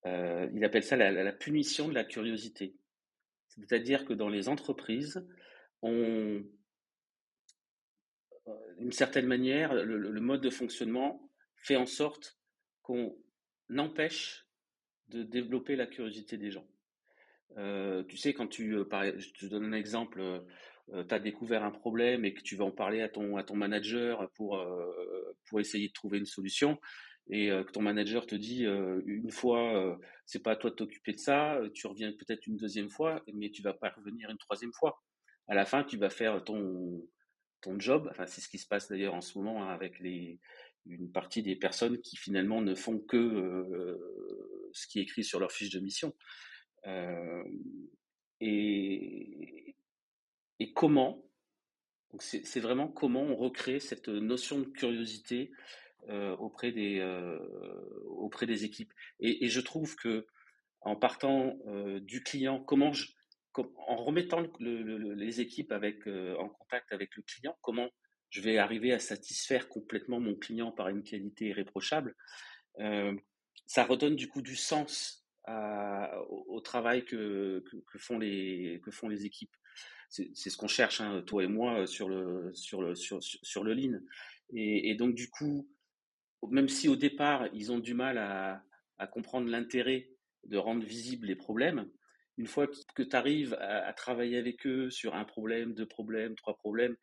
[0.05, 2.75] Il appelle ça la, punition de la curiosité.
[3.47, 5.25] C'est-à-dire que dans les entreprises,
[5.81, 6.43] on,
[8.77, 12.39] d'une certaine manière, le, mode de fonctionnement fait en sorte
[12.81, 13.15] qu'on
[13.77, 14.47] empêche
[15.09, 16.67] de développer la curiosité des gens.
[18.07, 20.21] tu sais, quand tu, je te donne un exemple,
[20.93, 23.43] euh, tu as découvert un problème et que tu vas en parler à ton, à
[23.43, 26.79] ton manager pour, euh, pour essayer de trouver une solution,
[27.29, 31.13] et euh, que ton manager te dit une fois, c'est pas à toi de t'occuper
[31.13, 34.73] de ça, tu reviens peut-être une deuxième fois, mais tu vas pas revenir une troisième
[34.73, 35.01] fois.
[35.47, 37.07] À la fin, tu vas faire ton,
[37.61, 38.07] ton job.
[38.11, 40.39] Enfin, c'est ce qui se passe d'ailleurs en ce moment avec les,
[40.85, 43.97] une partie des personnes qui finalement ne font que
[44.73, 46.15] ce qui est écrit sur leur fiche de mission.
[48.41, 49.75] et,
[50.59, 51.23] et comment.
[52.19, 55.51] c'est vraiment comment on recrée cette notion de curiosité
[56.07, 57.37] euh, auprès, des, euh,
[58.05, 58.93] auprès des équipes.
[59.19, 60.25] Et, je trouve que
[60.81, 62.91] en partant euh, du client, comment
[63.87, 67.89] en remettant les équipes avec, en contact avec le client, comment
[68.29, 72.15] je vais arriver à satisfaire complètement mon client par une qualité irréprochable,
[72.77, 75.27] ça redonne du coup du sens
[76.47, 79.55] au, travail que, que, font les, que font les équipes
[80.09, 83.73] c'est ce qu'on cherche, hein, toi et moi, sur le, sur le, sur, sur le
[83.73, 83.99] lean.
[84.53, 85.67] Et, donc, du coup,
[86.47, 88.63] même si au départ, ils ont du mal à,
[89.07, 90.09] comprendre l'intérêt
[90.45, 91.89] de rendre visibles les problèmes,
[92.37, 96.57] une fois que tu arrives à, travailler avec eux sur un problème, deux problèmes, trois
[96.57, 96.95] problèmes,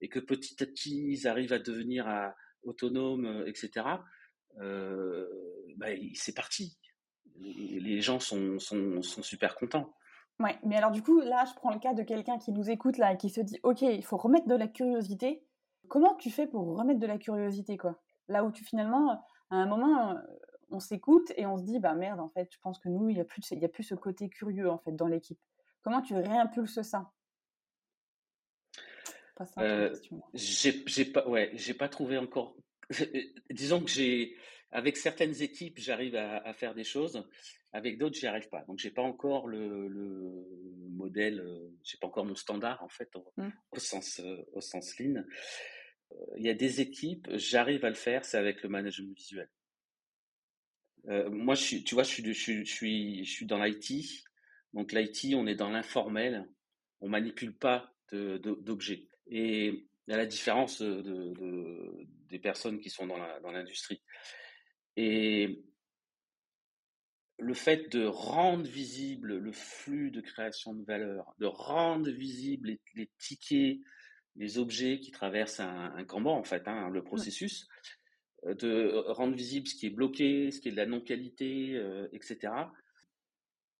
[0.00, 2.06] et que petit à petit, ils arrivent à devenir
[2.62, 3.86] autonomes, etc.,
[4.60, 5.26] euh,
[5.76, 6.76] bah, c'est parti.
[7.36, 9.94] Les, gens sont, sont, sont super contents.
[10.38, 12.98] Ouais, mais alors du coup, là, je prends le cas de quelqu'un qui nous écoute
[12.98, 15.44] là et qui se dit, ok, il faut remettre de la curiosité.
[15.88, 18.00] Comment tu fais pour remettre de la curiosité, quoi?
[18.28, 20.16] Là où tu finalement, à un moment,
[20.70, 23.14] on s'écoute et on se dit, bah merde, en fait, je pense que nous, il
[23.14, 25.38] n'y a, plus, il a plus ce côté curieux en fait dans l'équipe.
[25.82, 27.10] Comment tu réimpulses ça?
[29.58, 29.94] Euh,
[30.34, 32.54] j'ai pas, ouais, j'ai pas trouvé encore.
[33.50, 34.36] Disons que j'ai,
[34.70, 37.24] avec certaines équipes, j'arrive à, faire des choses.
[37.72, 38.62] Avec d'autres, j'y arrive pas.
[38.64, 40.46] Donc, j'ai pas encore le, le
[40.90, 43.50] modèle, euh, j'ai pas encore mon standard en fait au, mmh.
[43.78, 45.24] sens euh, au sens lean.
[46.12, 49.48] Euh, il y a des équipes, j'arrive à le faire, c'est avec le management visuel.
[51.30, 54.24] moi, je suis, tu vois, je suis, je, suis, je suis dans l'IT.
[54.72, 56.48] Donc, l'IT, on est dans l'informel.
[57.00, 59.08] On manipule pas d'objets.
[59.26, 64.02] Et a la différence de, de, des personnes qui sont dans l'industrie.
[64.96, 65.64] Et
[67.38, 73.10] le fait de rendre visible le flux de création de valeur, de rendre visible les,
[73.18, 73.78] tickets,
[74.36, 77.68] les objets qui traversent un, un Kanban, en fait, hein, le processus,
[78.44, 82.52] de rendre visible ce qui est bloqué, ce qui est de la non-qualité, euh, etc.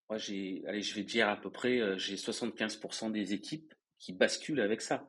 [0.08, 4.60] Moi, j'ai, allez, je vais dire à peu près, j'ai 75% des équipes qui basculent
[4.60, 5.08] avec ça.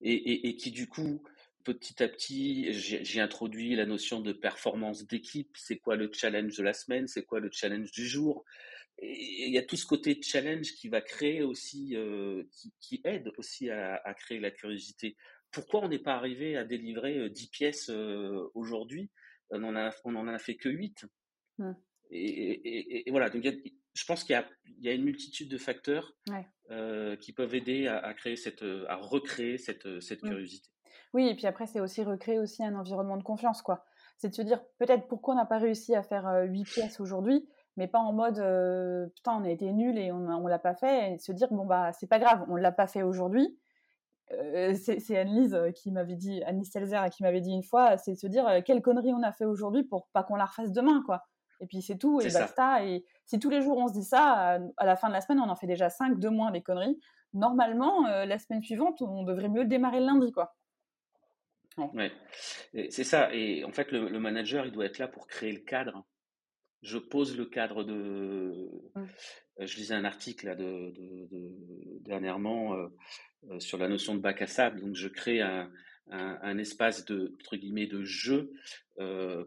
[0.00, 1.22] Et, et, et qui, du coup,
[1.64, 5.54] petit à petit, j'ai introduit la notion de performance d'équipe.
[5.56, 7.06] C'est quoi le challenge de la semaine?
[7.06, 8.44] C'est quoi le challenge du jour?
[9.00, 12.44] Et il y a tout ce côté challenge qui va créer aussi, euh,
[12.80, 15.16] qui, aide aussi à, créer la curiosité.
[15.52, 19.10] Pourquoi on n'est pas arrivé à délivrer 10 euh, pièces euh, aujourd'hui?
[19.50, 21.06] On en, a, on en a fait que 8
[21.58, 21.72] mmh.
[22.10, 24.44] et, voilà, donc je pense qu'il
[24.80, 26.14] y, a une multitude de facteurs
[27.20, 30.28] qui peuvent aider à, créer cette, à recréer cette, cette mmh.
[30.28, 30.68] curiosité.
[31.14, 33.86] Oui, et puis après, c'est aussi recréer aussi un environnement de confiance, quoi.
[34.18, 37.48] C'est de se dire peut-être pourquoi on n'a pas réussi à faire huit pièces aujourd'hui,
[37.78, 38.34] mais pas en mode
[39.14, 41.64] putain, on a été nul et on ne l'a pas fait, et se dire bon,
[41.64, 43.58] bah, c'est pas grave, on l'a pas fait aujourd'hui.
[44.28, 48.62] c'est Anne-Lise qui m'avait dit, Anne-Lise Selzer qui m'avait dit une fois, c'est se dire
[48.66, 51.24] quelle connerie on a fait aujourd'hui pour pas qu'on la refasse demain, quoi.
[51.60, 52.84] Et puis c'est tout, et basta.
[52.84, 55.40] Et si tous les jours on se dit ça, à la fin de la semaine,
[55.40, 56.98] on en fait déjà 5, de moins des conneries.
[57.32, 60.54] Normalement, la semaine suivante, on devrait mieux démarrer le lundi, quoi.
[61.94, 62.12] Ouais.
[62.90, 63.32] C'est ça.
[63.32, 66.04] Et en fait, le, manager, il doit être là pour créer le cadre.
[66.82, 69.04] Je pose le cadre de, mmh.
[69.60, 70.92] je lisais un article là, de,
[72.00, 72.76] dernièrement
[73.58, 74.80] sur la notion de bac à sable.
[74.80, 75.70] Donc, je crée un,
[76.10, 78.52] un, espace de entre guillemets de jeu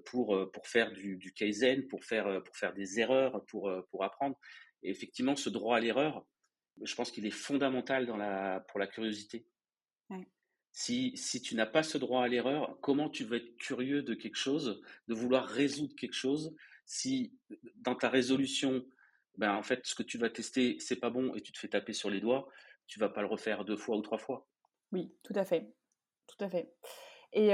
[0.06, 4.38] pour pour faire du, du, kaizen, pour faire pour faire des erreurs, pour pour apprendre.
[4.84, 6.26] Et effectivement, ce droit à l'erreur,
[6.84, 9.46] je pense qu'il est fondamental dans la pour la curiosité.
[10.74, 14.14] Si, si tu n'as pas ce droit à l'erreur, comment tu vas être curieux de
[14.14, 16.56] quelque chose, de vouloir résoudre quelque chose,
[16.92, 17.34] si
[17.76, 18.84] dans ta résolution,
[19.38, 21.70] ben en fait, ce que tu vas tester, c'est pas bon et tu te fais
[21.70, 22.50] taper sur les doigts,
[22.86, 24.46] tu vas pas le refaire deux fois ou trois fois.
[24.92, 25.74] Oui, tout à fait.
[26.28, 26.74] Tout à fait.
[27.32, 27.54] Et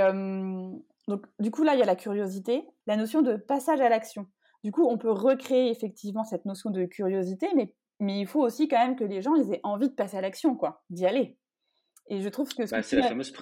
[1.08, 4.28] donc, du coup, là, il y a la curiosité, la notion de passage à l'action.
[4.64, 8.68] Du coup, on peut recréer effectivement cette notion de curiosité, mais, mais il faut aussi
[8.68, 11.38] quand même que les gens ils aient envie de passer à l'action, quoi, d'y aller.
[12.08, 12.68] Et je trouve que.
[12.72, 13.34] Bah, c'est la fameuse.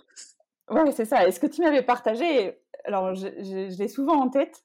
[0.69, 1.25] Ouais, c'est ça.
[1.25, 4.64] Et ce que tu m'avais partagé, alors je, l'ai souvent en tête,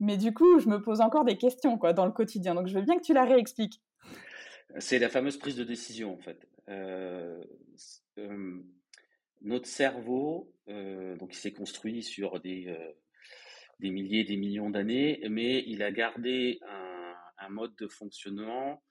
[0.00, 2.54] mais du coup, je me pose encore des questions quoi, dans le quotidien.
[2.54, 3.80] Donc, je veux bien que tu la réexpliques.
[4.78, 6.46] C'est la fameuse prise de décision, en fait.
[9.42, 12.76] notre cerveau, donc il s'est construit sur des,
[13.80, 18.82] des milliers, des millions d'années, mais il a gardé un, un, mode de fonctionnement,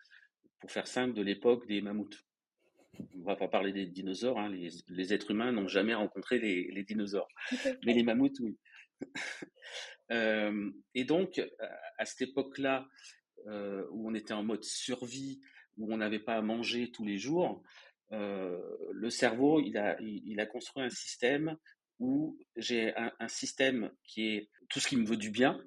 [0.60, 2.26] pour faire simple, de l'époque des mammouths
[3.18, 7.28] on va pas parler des dinosaures, hein, les, êtres humains n'ont jamais rencontré les, dinosaures,
[7.86, 8.58] mais les mammouths, oui.
[10.12, 11.40] Euh, et donc,
[12.00, 12.88] à cette époque-là,
[13.46, 15.40] euh, où on était en mode survie,
[15.78, 17.62] où on n'avait pas à manger tous les jours,
[18.12, 18.60] euh,
[18.92, 21.56] le cerveau, il a, construit un système
[22.00, 25.64] où j'ai un, un, système qui est tout ce qui me veut du bien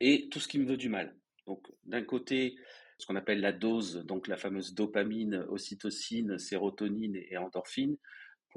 [0.00, 1.14] et tout ce qui me veut du mal.
[1.46, 2.56] Donc, d'un côté,
[2.98, 7.96] ce qu'on appelle la dose, donc la fameuse dopamine, ocytocine, sérotonine et endorphine.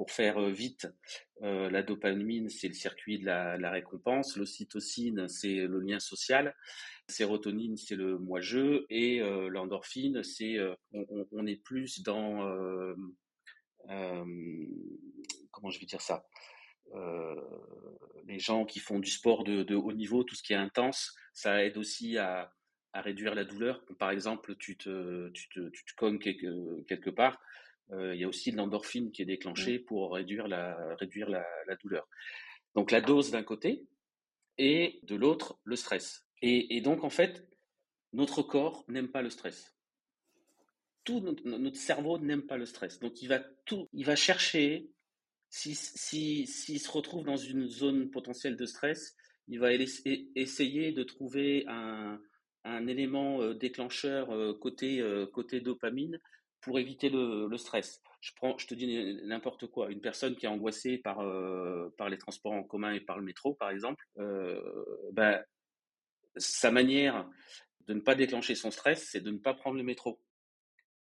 [0.00, 0.88] Pour faire euh, vite,
[1.42, 6.56] euh, la dopamine, c'est le circuit de la, récompense, l'ocytocine, c'est le lien social,
[7.06, 10.56] sérotonine, c'est le moi-je, et euh, l'endorphine, c'est
[10.94, 12.38] on, est plus dans
[15.50, 16.24] comment je vais dire ça
[18.24, 21.14] les gens qui font du sport de, de, haut niveau, tout ce qui est intense,
[21.34, 22.54] ça aide aussi à,
[22.94, 23.84] à réduire la douleur.
[23.98, 27.38] Par exemple, tu te, tu te, tu te cognes quelque, quelque part,
[27.92, 29.84] il y a aussi de l'endorphine qui est déclenchée mmh.
[29.84, 32.08] pour réduire la, réduire la, la douleur.
[32.74, 33.86] Donc la dose d'un côté
[34.58, 36.26] et de l'autre le stress.
[36.42, 37.48] Et, et, donc en fait,
[38.12, 39.74] notre corps n'aime pas le stress.
[41.04, 43.00] Tout notre, notre cerveau n'aime pas le stress.
[43.00, 44.90] Donc il va tout, il va chercher.
[45.48, 49.16] S'il si, si, se retrouve dans une zone potentielle de stress,
[49.48, 52.20] il va essayer de trouver un,
[52.62, 54.28] un élément déclencheur
[54.60, 56.20] côté, côté dopamine
[56.60, 58.02] pour éviter le, stress.
[58.20, 59.90] Je, prends, je te dis n'importe quoi.
[59.90, 61.24] Une personne qui est angoissée par,
[61.96, 64.04] par les transports en commun et par le métro, par exemple,
[65.12, 65.42] ben,
[66.36, 67.28] sa manière
[67.86, 70.20] de ne pas déclencher son stress, c'est de ne pas prendre le métro.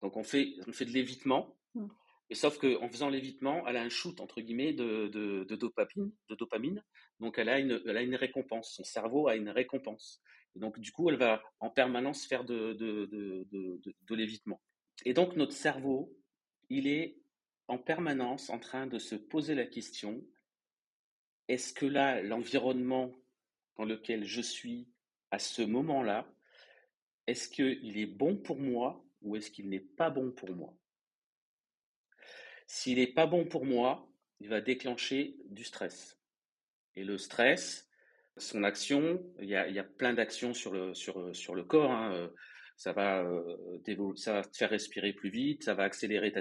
[0.03, 1.57] Donc on fait, on fait de l'évitement.
[1.75, 1.87] Mmh.
[2.31, 6.13] Et sauf qu'en faisant l'évitement, elle a un shoot entre guillemets de, de, de, dopamine,
[6.29, 6.85] de dopamine.
[7.21, 8.75] Donc elle a une, elle a une récompense.
[8.75, 10.23] Son cerveau a une récompense
[10.59, 14.61] donc, du coup, elle va en permanence faire de, de, l'évitement.
[15.05, 16.17] Et donc, notre cerveau,
[16.71, 17.19] il est
[17.69, 20.25] en permanence en train de se poser la question,
[21.49, 23.15] est-ce que là, l'environnement
[23.77, 24.89] dans lequel je suis
[25.31, 26.27] à ce moment-là,
[27.27, 30.75] est-ce qu'il est bon pour moi ou est-ce qu'il n'est pas bon pour moi?
[32.67, 36.19] S'il n'est pas bon pour moi, il va déclencher du stress.
[36.97, 37.89] Et le stress,
[38.37, 41.91] son action, il y a, plein d'actions sur le, sur, sur le corps.
[41.91, 42.29] Hein, euh,
[42.79, 46.33] ça va, euh, ça va te faire respirer plus vite, ça va accélérer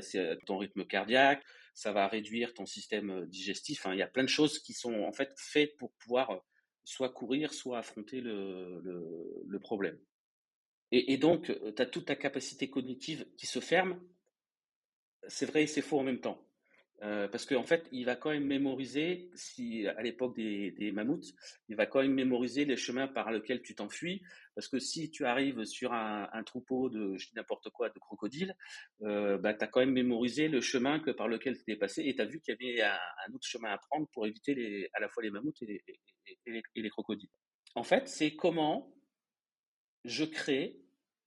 [0.45, 3.87] ton rythme cardiaque, ça va réduire ton système euh, digestif.
[3.91, 6.39] il y a plein de choses qui sont en fait faites pour pouvoir
[6.83, 8.81] soit courir, soit affronter le,
[9.45, 9.97] le, problème.
[10.91, 13.99] Et, et donc, tu as toute ta capacité cognitive qui se ferme.
[15.27, 16.46] C'est vrai et c'est faux en même temps.
[17.03, 21.31] Euh, parce qu'en fait, il va quand même mémoriser, si à l'époque des, des, mammouths,
[21.69, 24.23] il va quand même mémoriser les chemins par lesquels tu t'enfuis.
[24.55, 28.55] Parce que si tu arrives sur un, troupeau de, je dis n'importe quoi, de crocodiles,
[29.03, 32.01] euh, bah, tu as quand même mémorisé le chemin que par lequel tu es passé
[32.03, 34.89] et tu as vu qu'il y avait un, autre chemin à prendre pour éviter les,
[34.93, 35.83] à la fois les mammouths et
[36.75, 37.29] les crocodiles.
[37.75, 38.91] En fait, c'est comment
[40.03, 40.79] je crée,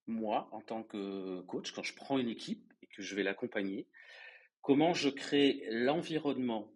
[0.08, 3.86] moi, en tant que coach, quand je prends une équipe et que je vais l'accompagner,
[4.62, 6.70] comment je crée l'environnement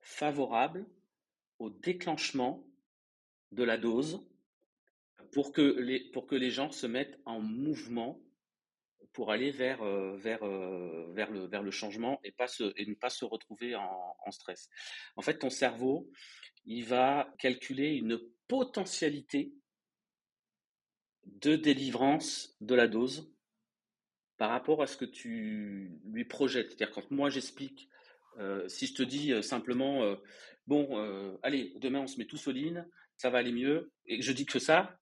[0.00, 0.86] favorable
[1.58, 2.66] au déclenchement
[3.52, 4.26] de la dose
[5.32, 8.20] pour que les, gens se mettent en mouvement
[9.12, 12.34] pour aller vers, euh, euh, le, changement et,
[12.86, 14.68] ne pas se retrouver en, en stress.
[15.16, 16.10] En fait, ton cerveau,
[16.64, 19.52] il va calculer une potentialité
[21.24, 23.31] de délivrance de la dose
[24.42, 26.70] par rapport à ce que tu lui projettes.
[26.70, 27.88] C'est-à-dire quand moi j'explique,
[28.40, 30.16] euh, si je te dis euh, simplement, euh,
[30.66, 30.98] bon,
[31.44, 32.84] allez, demain on se met tous au lean,
[33.16, 34.98] ça va aller mieux, et je dis que ça,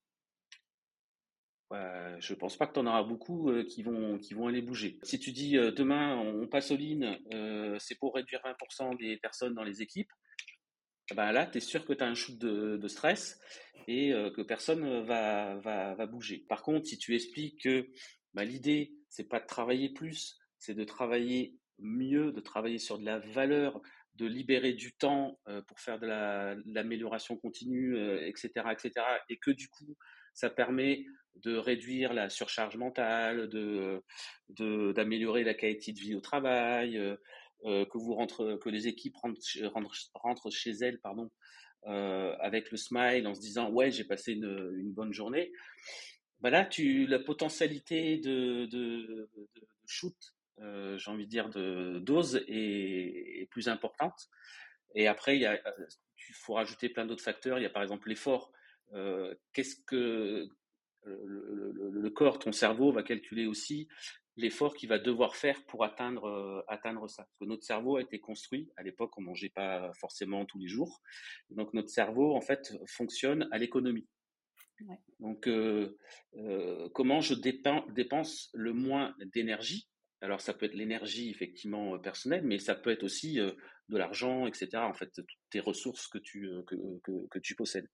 [1.71, 4.99] je ne pense pas que tu en auras beaucoup qui, vont, qui vont aller bouger.
[5.05, 7.17] Si tu dis demain on passe au lean,
[7.79, 10.13] c'est pour réduire 20% des personnes dans les équipes,
[11.15, 13.41] ben là, tu es sûr que tu as un shoot de, stress
[13.89, 16.45] et que personne va, va, va, bouger.
[16.47, 17.89] Par contre, si tu expliques que
[18.35, 23.05] bah, l'idée, c'est pas de travailler plus, c'est de travailler mieux, de travailler sur de
[23.05, 23.81] la valeur,
[24.17, 26.07] de libérer du temps pour faire de
[26.73, 28.93] l'amélioration continue, etc., etc.
[29.31, 29.97] Et que du coup,
[30.35, 31.07] ça permet
[31.37, 34.03] de réduire la surcharge mentale, de
[34.93, 37.01] d'améliorer la qualité de vie au travail,
[37.65, 41.31] que vous rentre, que les équipes rentrent, chez elles, pardon,
[41.85, 45.51] avec le smile en se disant ouais j'ai passé une bonne journée
[46.41, 49.29] bah là, la potentialité de,
[49.87, 50.17] shoot,
[50.61, 54.29] euh, j'ai envie de dire, de dose est, plus importante.
[54.95, 55.63] Et après, il
[56.29, 57.59] il faut rajouter plein d'autres facteurs.
[57.59, 58.53] Il y a par exemple l'effort.
[58.93, 60.49] Euh, qu'est-ce que
[61.05, 63.89] le, corps, ton cerveau va calculer aussi
[64.37, 67.25] l'effort qu'il va devoir faire pour atteindre, euh, atteindre ça.
[67.25, 70.69] Parce que notre cerveau a été construit, à l'époque on mangeait pas forcément tous les
[70.69, 71.01] jours,
[71.51, 74.07] donc notre cerveau en fait fonctionne à l'économie.
[75.19, 75.49] Donc,
[76.93, 79.89] comment je dépense le moins d'énergie?
[80.23, 84.69] Alors, ça peut être l'énergie effectivement personnelle, mais ça peut être aussi de l'argent, etc.
[84.77, 87.89] En fait, toutes tes ressources que tu, que, que, tu possèdes.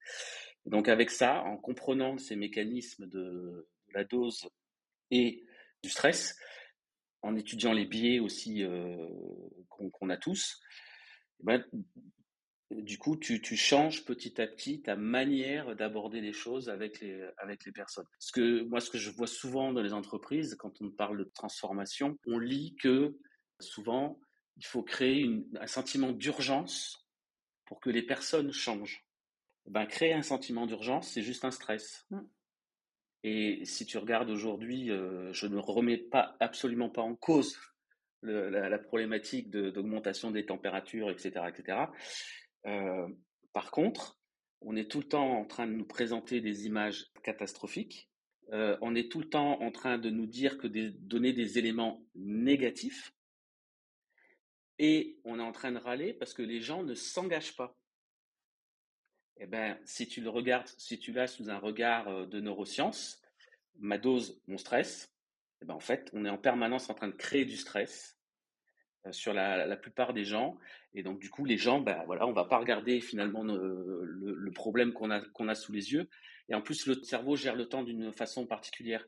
[0.65, 4.49] Donc, avec ça, en comprenant ces mécanismes de, la dose
[5.11, 5.45] et
[5.83, 6.37] du stress,
[7.23, 8.65] en étudiant les biais aussi
[9.69, 10.61] qu'on a tous,
[11.41, 11.65] eh ben,
[12.71, 17.65] du coup, tu, changes petit à petit ta manière d'aborder les choses avec les, avec
[17.65, 18.07] les personnes.
[18.19, 21.31] Ce que, moi, ce que je vois souvent dans les entreprises, quand on parle de
[21.35, 23.17] transformation, on lit que
[23.61, 24.19] souvent,
[24.57, 27.07] il faut créer un sentiment d'urgence
[27.67, 29.05] pour que les personnes changent.
[29.67, 32.07] Ben, créer un sentiment d'urgence, c'est juste un stress.
[32.11, 32.21] Mmh.
[33.25, 37.59] Et si tu regardes aujourd'hui, euh, je ne remets pas absolument pas en cause
[38.23, 41.79] la, la, problématique d'augmentation des températures, etc., etc.
[42.67, 43.09] Euh,
[43.53, 44.19] par contre,
[44.61, 48.11] on est tout le temps en train de nous présenter des images catastrophiques.
[48.53, 52.05] Euh, on est tout le temps en train de nous dire que donner des éléments
[52.15, 53.13] négatifs.
[54.79, 57.77] Et on est en train de râler parce que les gens ne s'engagent pas.
[59.39, 63.21] Eh ben, si tu le regardes, si tu l'as sous un regard euh, de neurosciences,
[63.79, 65.13] ma dose, mon stress,
[65.61, 68.16] eh ben, en fait, on est en permanence en train de créer du stress
[69.13, 70.57] sur la, plupart des gens.
[70.95, 74.93] Et donc, du coup, les gens, ben, voilà, on va pas regarder finalement le, problème
[74.93, 76.09] qu'on a, qu'on a sous les yeux.
[76.49, 79.05] Et en plus, le cerveau gère le temps d'une façon particulière.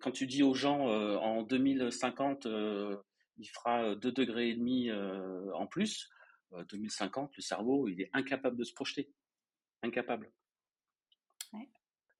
[0.00, 2.96] Quand tu dis aux gens, euh, en 2050, euh,
[3.38, 6.08] il fera 2 degrés et demi en plus,
[6.70, 9.10] 2050, le cerveau, il est incapable de se projeter.
[9.82, 10.30] Incapable.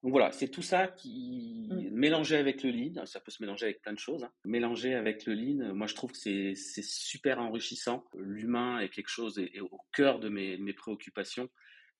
[0.03, 1.89] Donc voilà, c'est tout ça qui mmh.
[1.91, 4.23] mélangé avec le lean, ça peut se mélanger avec plein de choses.
[4.23, 4.31] Hein.
[4.45, 8.05] Mélangé avec le lean, moi je trouve que c'est super enrichissant.
[8.15, 11.49] L'humain est quelque chose est, au cœur de mes, mes préoccupations.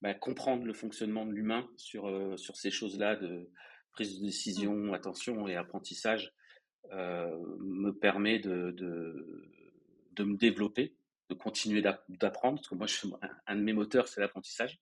[0.02, 3.50] Bah, comprendre le fonctionnement de l'humain sur euh, sur ces choses-là de
[3.94, 4.94] prise de décision, mmh.
[4.94, 6.34] attention et apprentissage
[6.94, 9.50] euh, me permet de, de
[10.12, 10.96] de me développer,
[11.30, 12.58] de continuer d'apprendre.
[12.58, 13.08] Parce que moi, je,
[13.48, 14.80] un de mes moteurs, c'est l'apprentissage.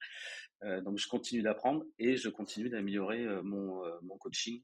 [0.66, 4.64] Euh, donc je continue d'apprendre et je continue d'améliorer euh, mon, euh, mon coaching.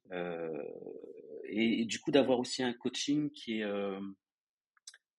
[1.45, 3.65] Et, du coup d'avoir aussi un coaching qui est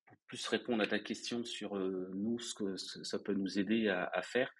[0.07, 4.05] pour plus répondre à ta question sur nous, ce que ça peut nous aider à,
[4.12, 4.51] à faire,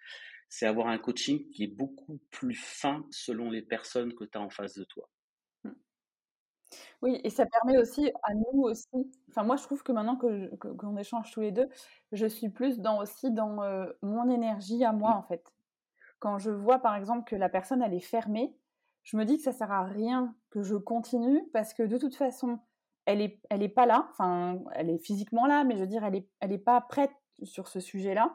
[0.49, 4.41] c'est avoir un coaching qui est beaucoup plus fin selon les personnes que tu as
[4.41, 5.09] en face de toi.
[5.63, 5.71] Mmh.
[7.01, 9.11] Oui, et ça permet aussi à nous aussi.
[9.29, 11.69] Enfin, moi, je trouve que maintenant que qu'on échange tous les deux,
[12.11, 13.55] je suis plus dans aussi dans
[14.03, 15.17] mon énergie à moi, mmh.
[15.17, 15.43] en fait
[16.23, 18.55] quand je vois par exemple que la personne elle est fermée,
[19.03, 22.15] je me dis que ça sert à rien que je continue parce que de toute
[22.15, 22.59] façon,
[23.05, 24.07] elle est, elle pas là.
[24.11, 27.11] Enfin, elle est physiquement là, mais je veux dire, elle est, elle pas prête
[27.43, 28.33] sur ce sujet-là.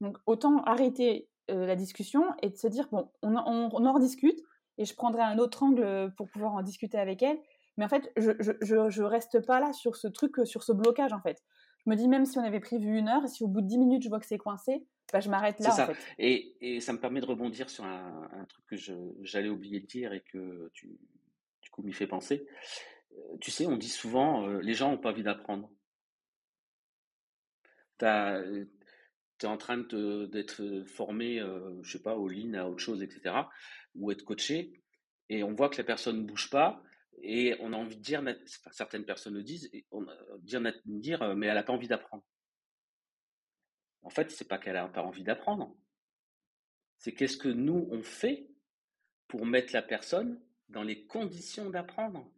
[0.00, 4.40] Donc, autant arrêter euh, la discussion et de se dire bon, on, on, en rediscute
[4.76, 7.38] et je prendrai un autre angle pour pouvoir en discuter avec elle.
[7.76, 11.12] Mais en fait, je, je, je, reste pas là sur ce truc, sur ce blocage
[11.12, 11.40] en fait.
[11.84, 13.78] Je me dis même si on avait prévu une heure, si au bout de dix
[13.78, 15.70] minutes je vois que c'est coincé, bah, je m'arrête là.
[15.70, 15.92] ça.
[16.18, 18.76] Et, et, ça me permet de rebondir sur un, un truc que
[19.22, 20.98] j'allais oublier de dire et que tu,
[21.62, 22.46] du coup, m'y fait penser.
[23.12, 25.70] Euh, tu sais, on dit souvent, euh, les gens n'ont pas envie d'apprendre.
[27.98, 33.02] Tu es en train d'être formé, euh, je sais pas, au lean, à autre chose,
[33.02, 33.34] etc.,
[33.94, 34.72] ou être coaché.
[35.28, 36.82] et on voit que la personne ne bouge pas,
[37.22, 38.22] et on a envie de dire,
[38.70, 40.06] certaines personnes le disent, et on,
[40.40, 42.24] dire, dire, mais elle n'a pas envie d'apprendre.
[44.02, 45.74] En fait, c'est pas qu'elle n'a pas envie d'apprendre,
[46.98, 48.48] c'est qu'est-ce que nous on fait
[49.28, 52.30] pour mettre la personne dans les conditions d'apprendre.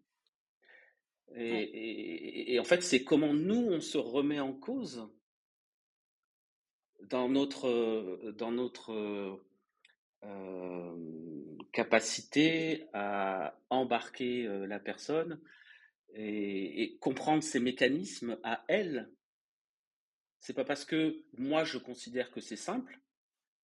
[1.36, 5.08] Et, en fait, c'est comment nous on se remet en cause
[7.02, 9.40] dans notre dans notre
[11.72, 15.40] capacité à embarquer la personne
[16.14, 19.10] et, comprendre ses mécanismes à elle.
[20.40, 23.00] C'est pas parce que moi je considère que c'est simple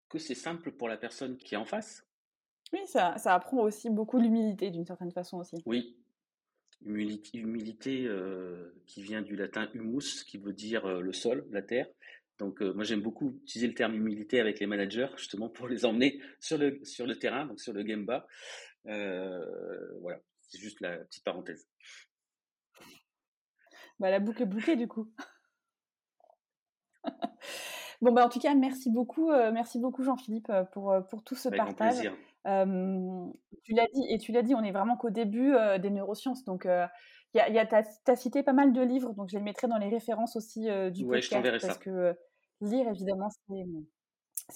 [0.09, 2.07] que c'est simple pour la personne qui est en face.
[2.71, 5.57] Oui, ça, ça apprend aussi beaucoup l'humilité d'une certaine façon aussi.
[5.65, 5.97] Oui,
[6.81, 8.09] humilité, humilité
[8.85, 11.87] qui vient du latin humus, qui veut dire le sol, la terre.
[12.37, 16.21] Donc moi j'aime beaucoup utiliser le terme humilité avec les managers justement pour les emmener
[16.39, 18.27] sur le, sur le terrain, donc sur le Gemba.
[18.85, 21.67] voilà, c'est juste la petite parenthèse.
[23.99, 25.11] Bah, la boucle est bouclée du coup.
[28.01, 32.11] bon bah en tout cas merci beaucoup, merci beaucoup Jean-Philippe pour, pour tout ce partage.
[32.43, 36.65] tu l'as dit et tu l'as dit, on est vraiment qu'au début des neurosciences, donc
[36.65, 39.67] il y a, y a as, cité pas mal de livres, donc je les mettrai
[39.67, 42.15] dans les références aussi du ouais, podcast parce que
[42.61, 43.65] lire, évidemment, c'est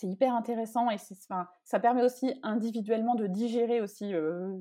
[0.03, 4.13] hyper intéressant et enfin, ça permet aussi individuellement de digérer aussi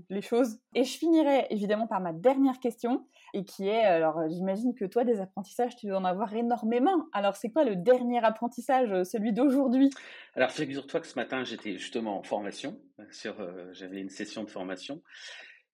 [0.09, 0.59] les choses.
[0.75, 5.05] Et je finirai évidemment par ma dernière question et qui est, alors j'imagine que toi
[5.05, 7.07] des apprentissages tu dois en avoir énormément.
[7.13, 9.91] Alors c'est quoi le dernier apprentissage, celui d'aujourd'hui?
[10.35, 13.37] Alors figure-toi que ce matin j'étais justement en formation, sur,
[13.73, 15.01] j'avais une session de formation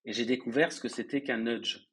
[0.04, 1.88] et j'ai découvert ce que c'était qu'un nudge.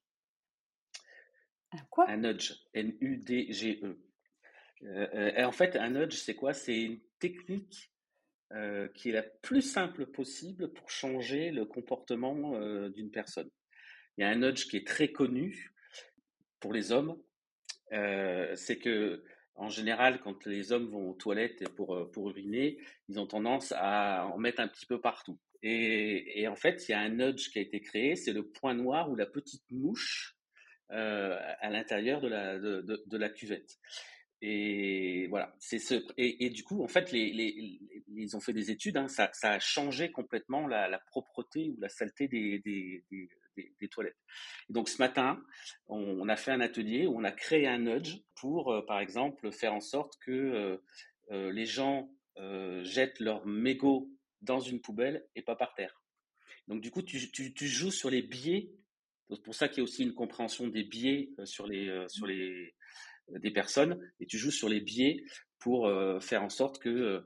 [1.72, 2.08] Un quoi?
[2.08, 4.00] Un nudge, N-U-D-G-E.
[4.84, 6.54] Euh, euh, en fait, un nudge, c'est quoi?
[6.54, 7.90] C'est technique
[8.52, 12.60] euh, qui est la plus simple possible pour changer le comportement
[12.90, 13.50] d'une personne.
[14.18, 15.74] Il y a un nudge qui est très connu
[16.60, 17.18] pour les hommes.
[17.92, 19.24] c'est que
[19.56, 24.26] en général, quand les hommes vont aux toilettes pour, pour uriner, ils ont tendance à
[24.28, 25.40] en mettre un petit peu partout.
[25.62, 28.74] Et, en fait, il y a un nudge qui a été créé, c'est le point
[28.74, 30.36] noir ou la petite mouche
[30.90, 33.80] à l'intérieur de la, de la cuvette.
[34.46, 37.80] Et voilà, c'est ce et, du coup, en fait, les, les,
[38.10, 38.98] ils ont fait des études.
[38.98, 43.30] Hein, ça, ça, a changé complètement la, la, propreté ou la saleté des, des, des,
[43.80, 44.18] des toilettes.
[44.68, 45.42] donc ce matin,
[45.88, 49.50] on, a fait un atelier où on a créé un nudge pour, euh, par exemple,
[49.54, 50.78] faire en sorte que euh,
[51.32, 52.10] euh, les gens
[52.82, 56.02] jettent leurs mégots dans une poubelle et pas par terre.
[56.68, 58.74] Donc du coup, tu, tu, tu joues sur les biais.
[59.30, 62.74] C'est pour ça qu'il y a aussi une compréhension des biais sur les sur les
[63.30, 65.24] des personnes et tu joues sur les biais
[65.60, 67.24] pour euh, faire en sorte que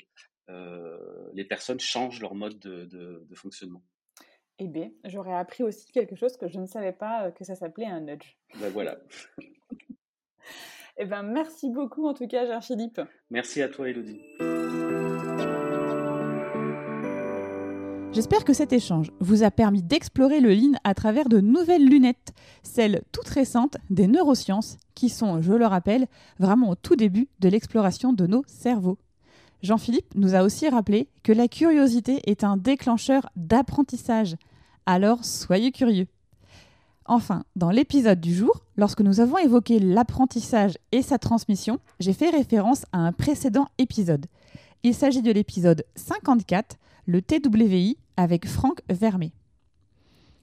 [0.49, 3.83] euh, les personnes changent leur mode de, fonctionnement.
[4.59, 7.55] Eh bien, j'aurais appris aussi quelque chose que je ne savais pas euh, que ça
[7.55, 8.37] s'appelait un nudge.
[8.59, 8.97] Ben voilà.
[10.97, 13.01] eh ben, merci beaucoup en tout cas, Jean-Philippe.
[13.29, 14.21] Merci à toi, Elodie.
[18.17, 22.33] J'espère que cet échange vous a permis d'explorer le Lean à travers de nouvelles lunettes,
[22.63, 26.07] celles toutes récentes des neurosciences, qui sont, je le rappelle,
[26.39, 28.97] vraiment au tout début de l'exploration de nos cerveaux.
[29.61, 34.35] Jean-Philippe nous a aussi rappelé que la curiosité est un déclencheur d'apprentissage.
[34.87, 36.07] Alors soyez curieux.
[37.05, 42.31] Enfin, dans l'épisode du jour, lorsque nous avons évoqué l'apprentissage et sa transmission, j'ai fait
[42.31, 44.25] référence à un précédent épisode.
[44.81, 46.77] Il s'agit de l'épisode 54,
[47.07, 49.31] le TWI avec Franck Vermet.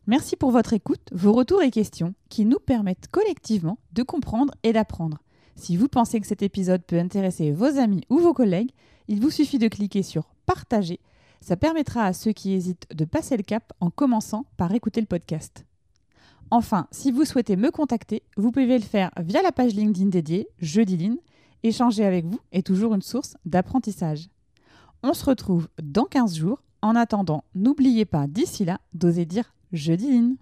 [0.07, 4.73] Merci pour votre écoute, vos retours et questions qui nous permettent collectivement de comprendre et
[4.73, 5.19] d'apprendre.
[5.57, 8.71] Si vous pensez que cet épisode peut intéresser vos amis ou vos collègues,
[9.09, 11.01] il vous suffit de cliquer sur Partager.
[11.43, 15.07] Ça permettra à ceux qui hésitent de passer le cap en commençant par écouter le
[15.07, 15.67] podcast.
[16.51, 20.49] Enfin, si vous souhaitez me contacter, vous pouvez le faire via la page LinkedIn dédiée
[20.61, 21.11] Jeudi
[21.63, 24.29] Échanger avec vous est toujours une source d'apprentissage.
[25.07, 26.63] On se retrouve dans 15 jours.
[26.81, 30.35] En attendant, n'oubliez pas d'ici là d'oser dire je dis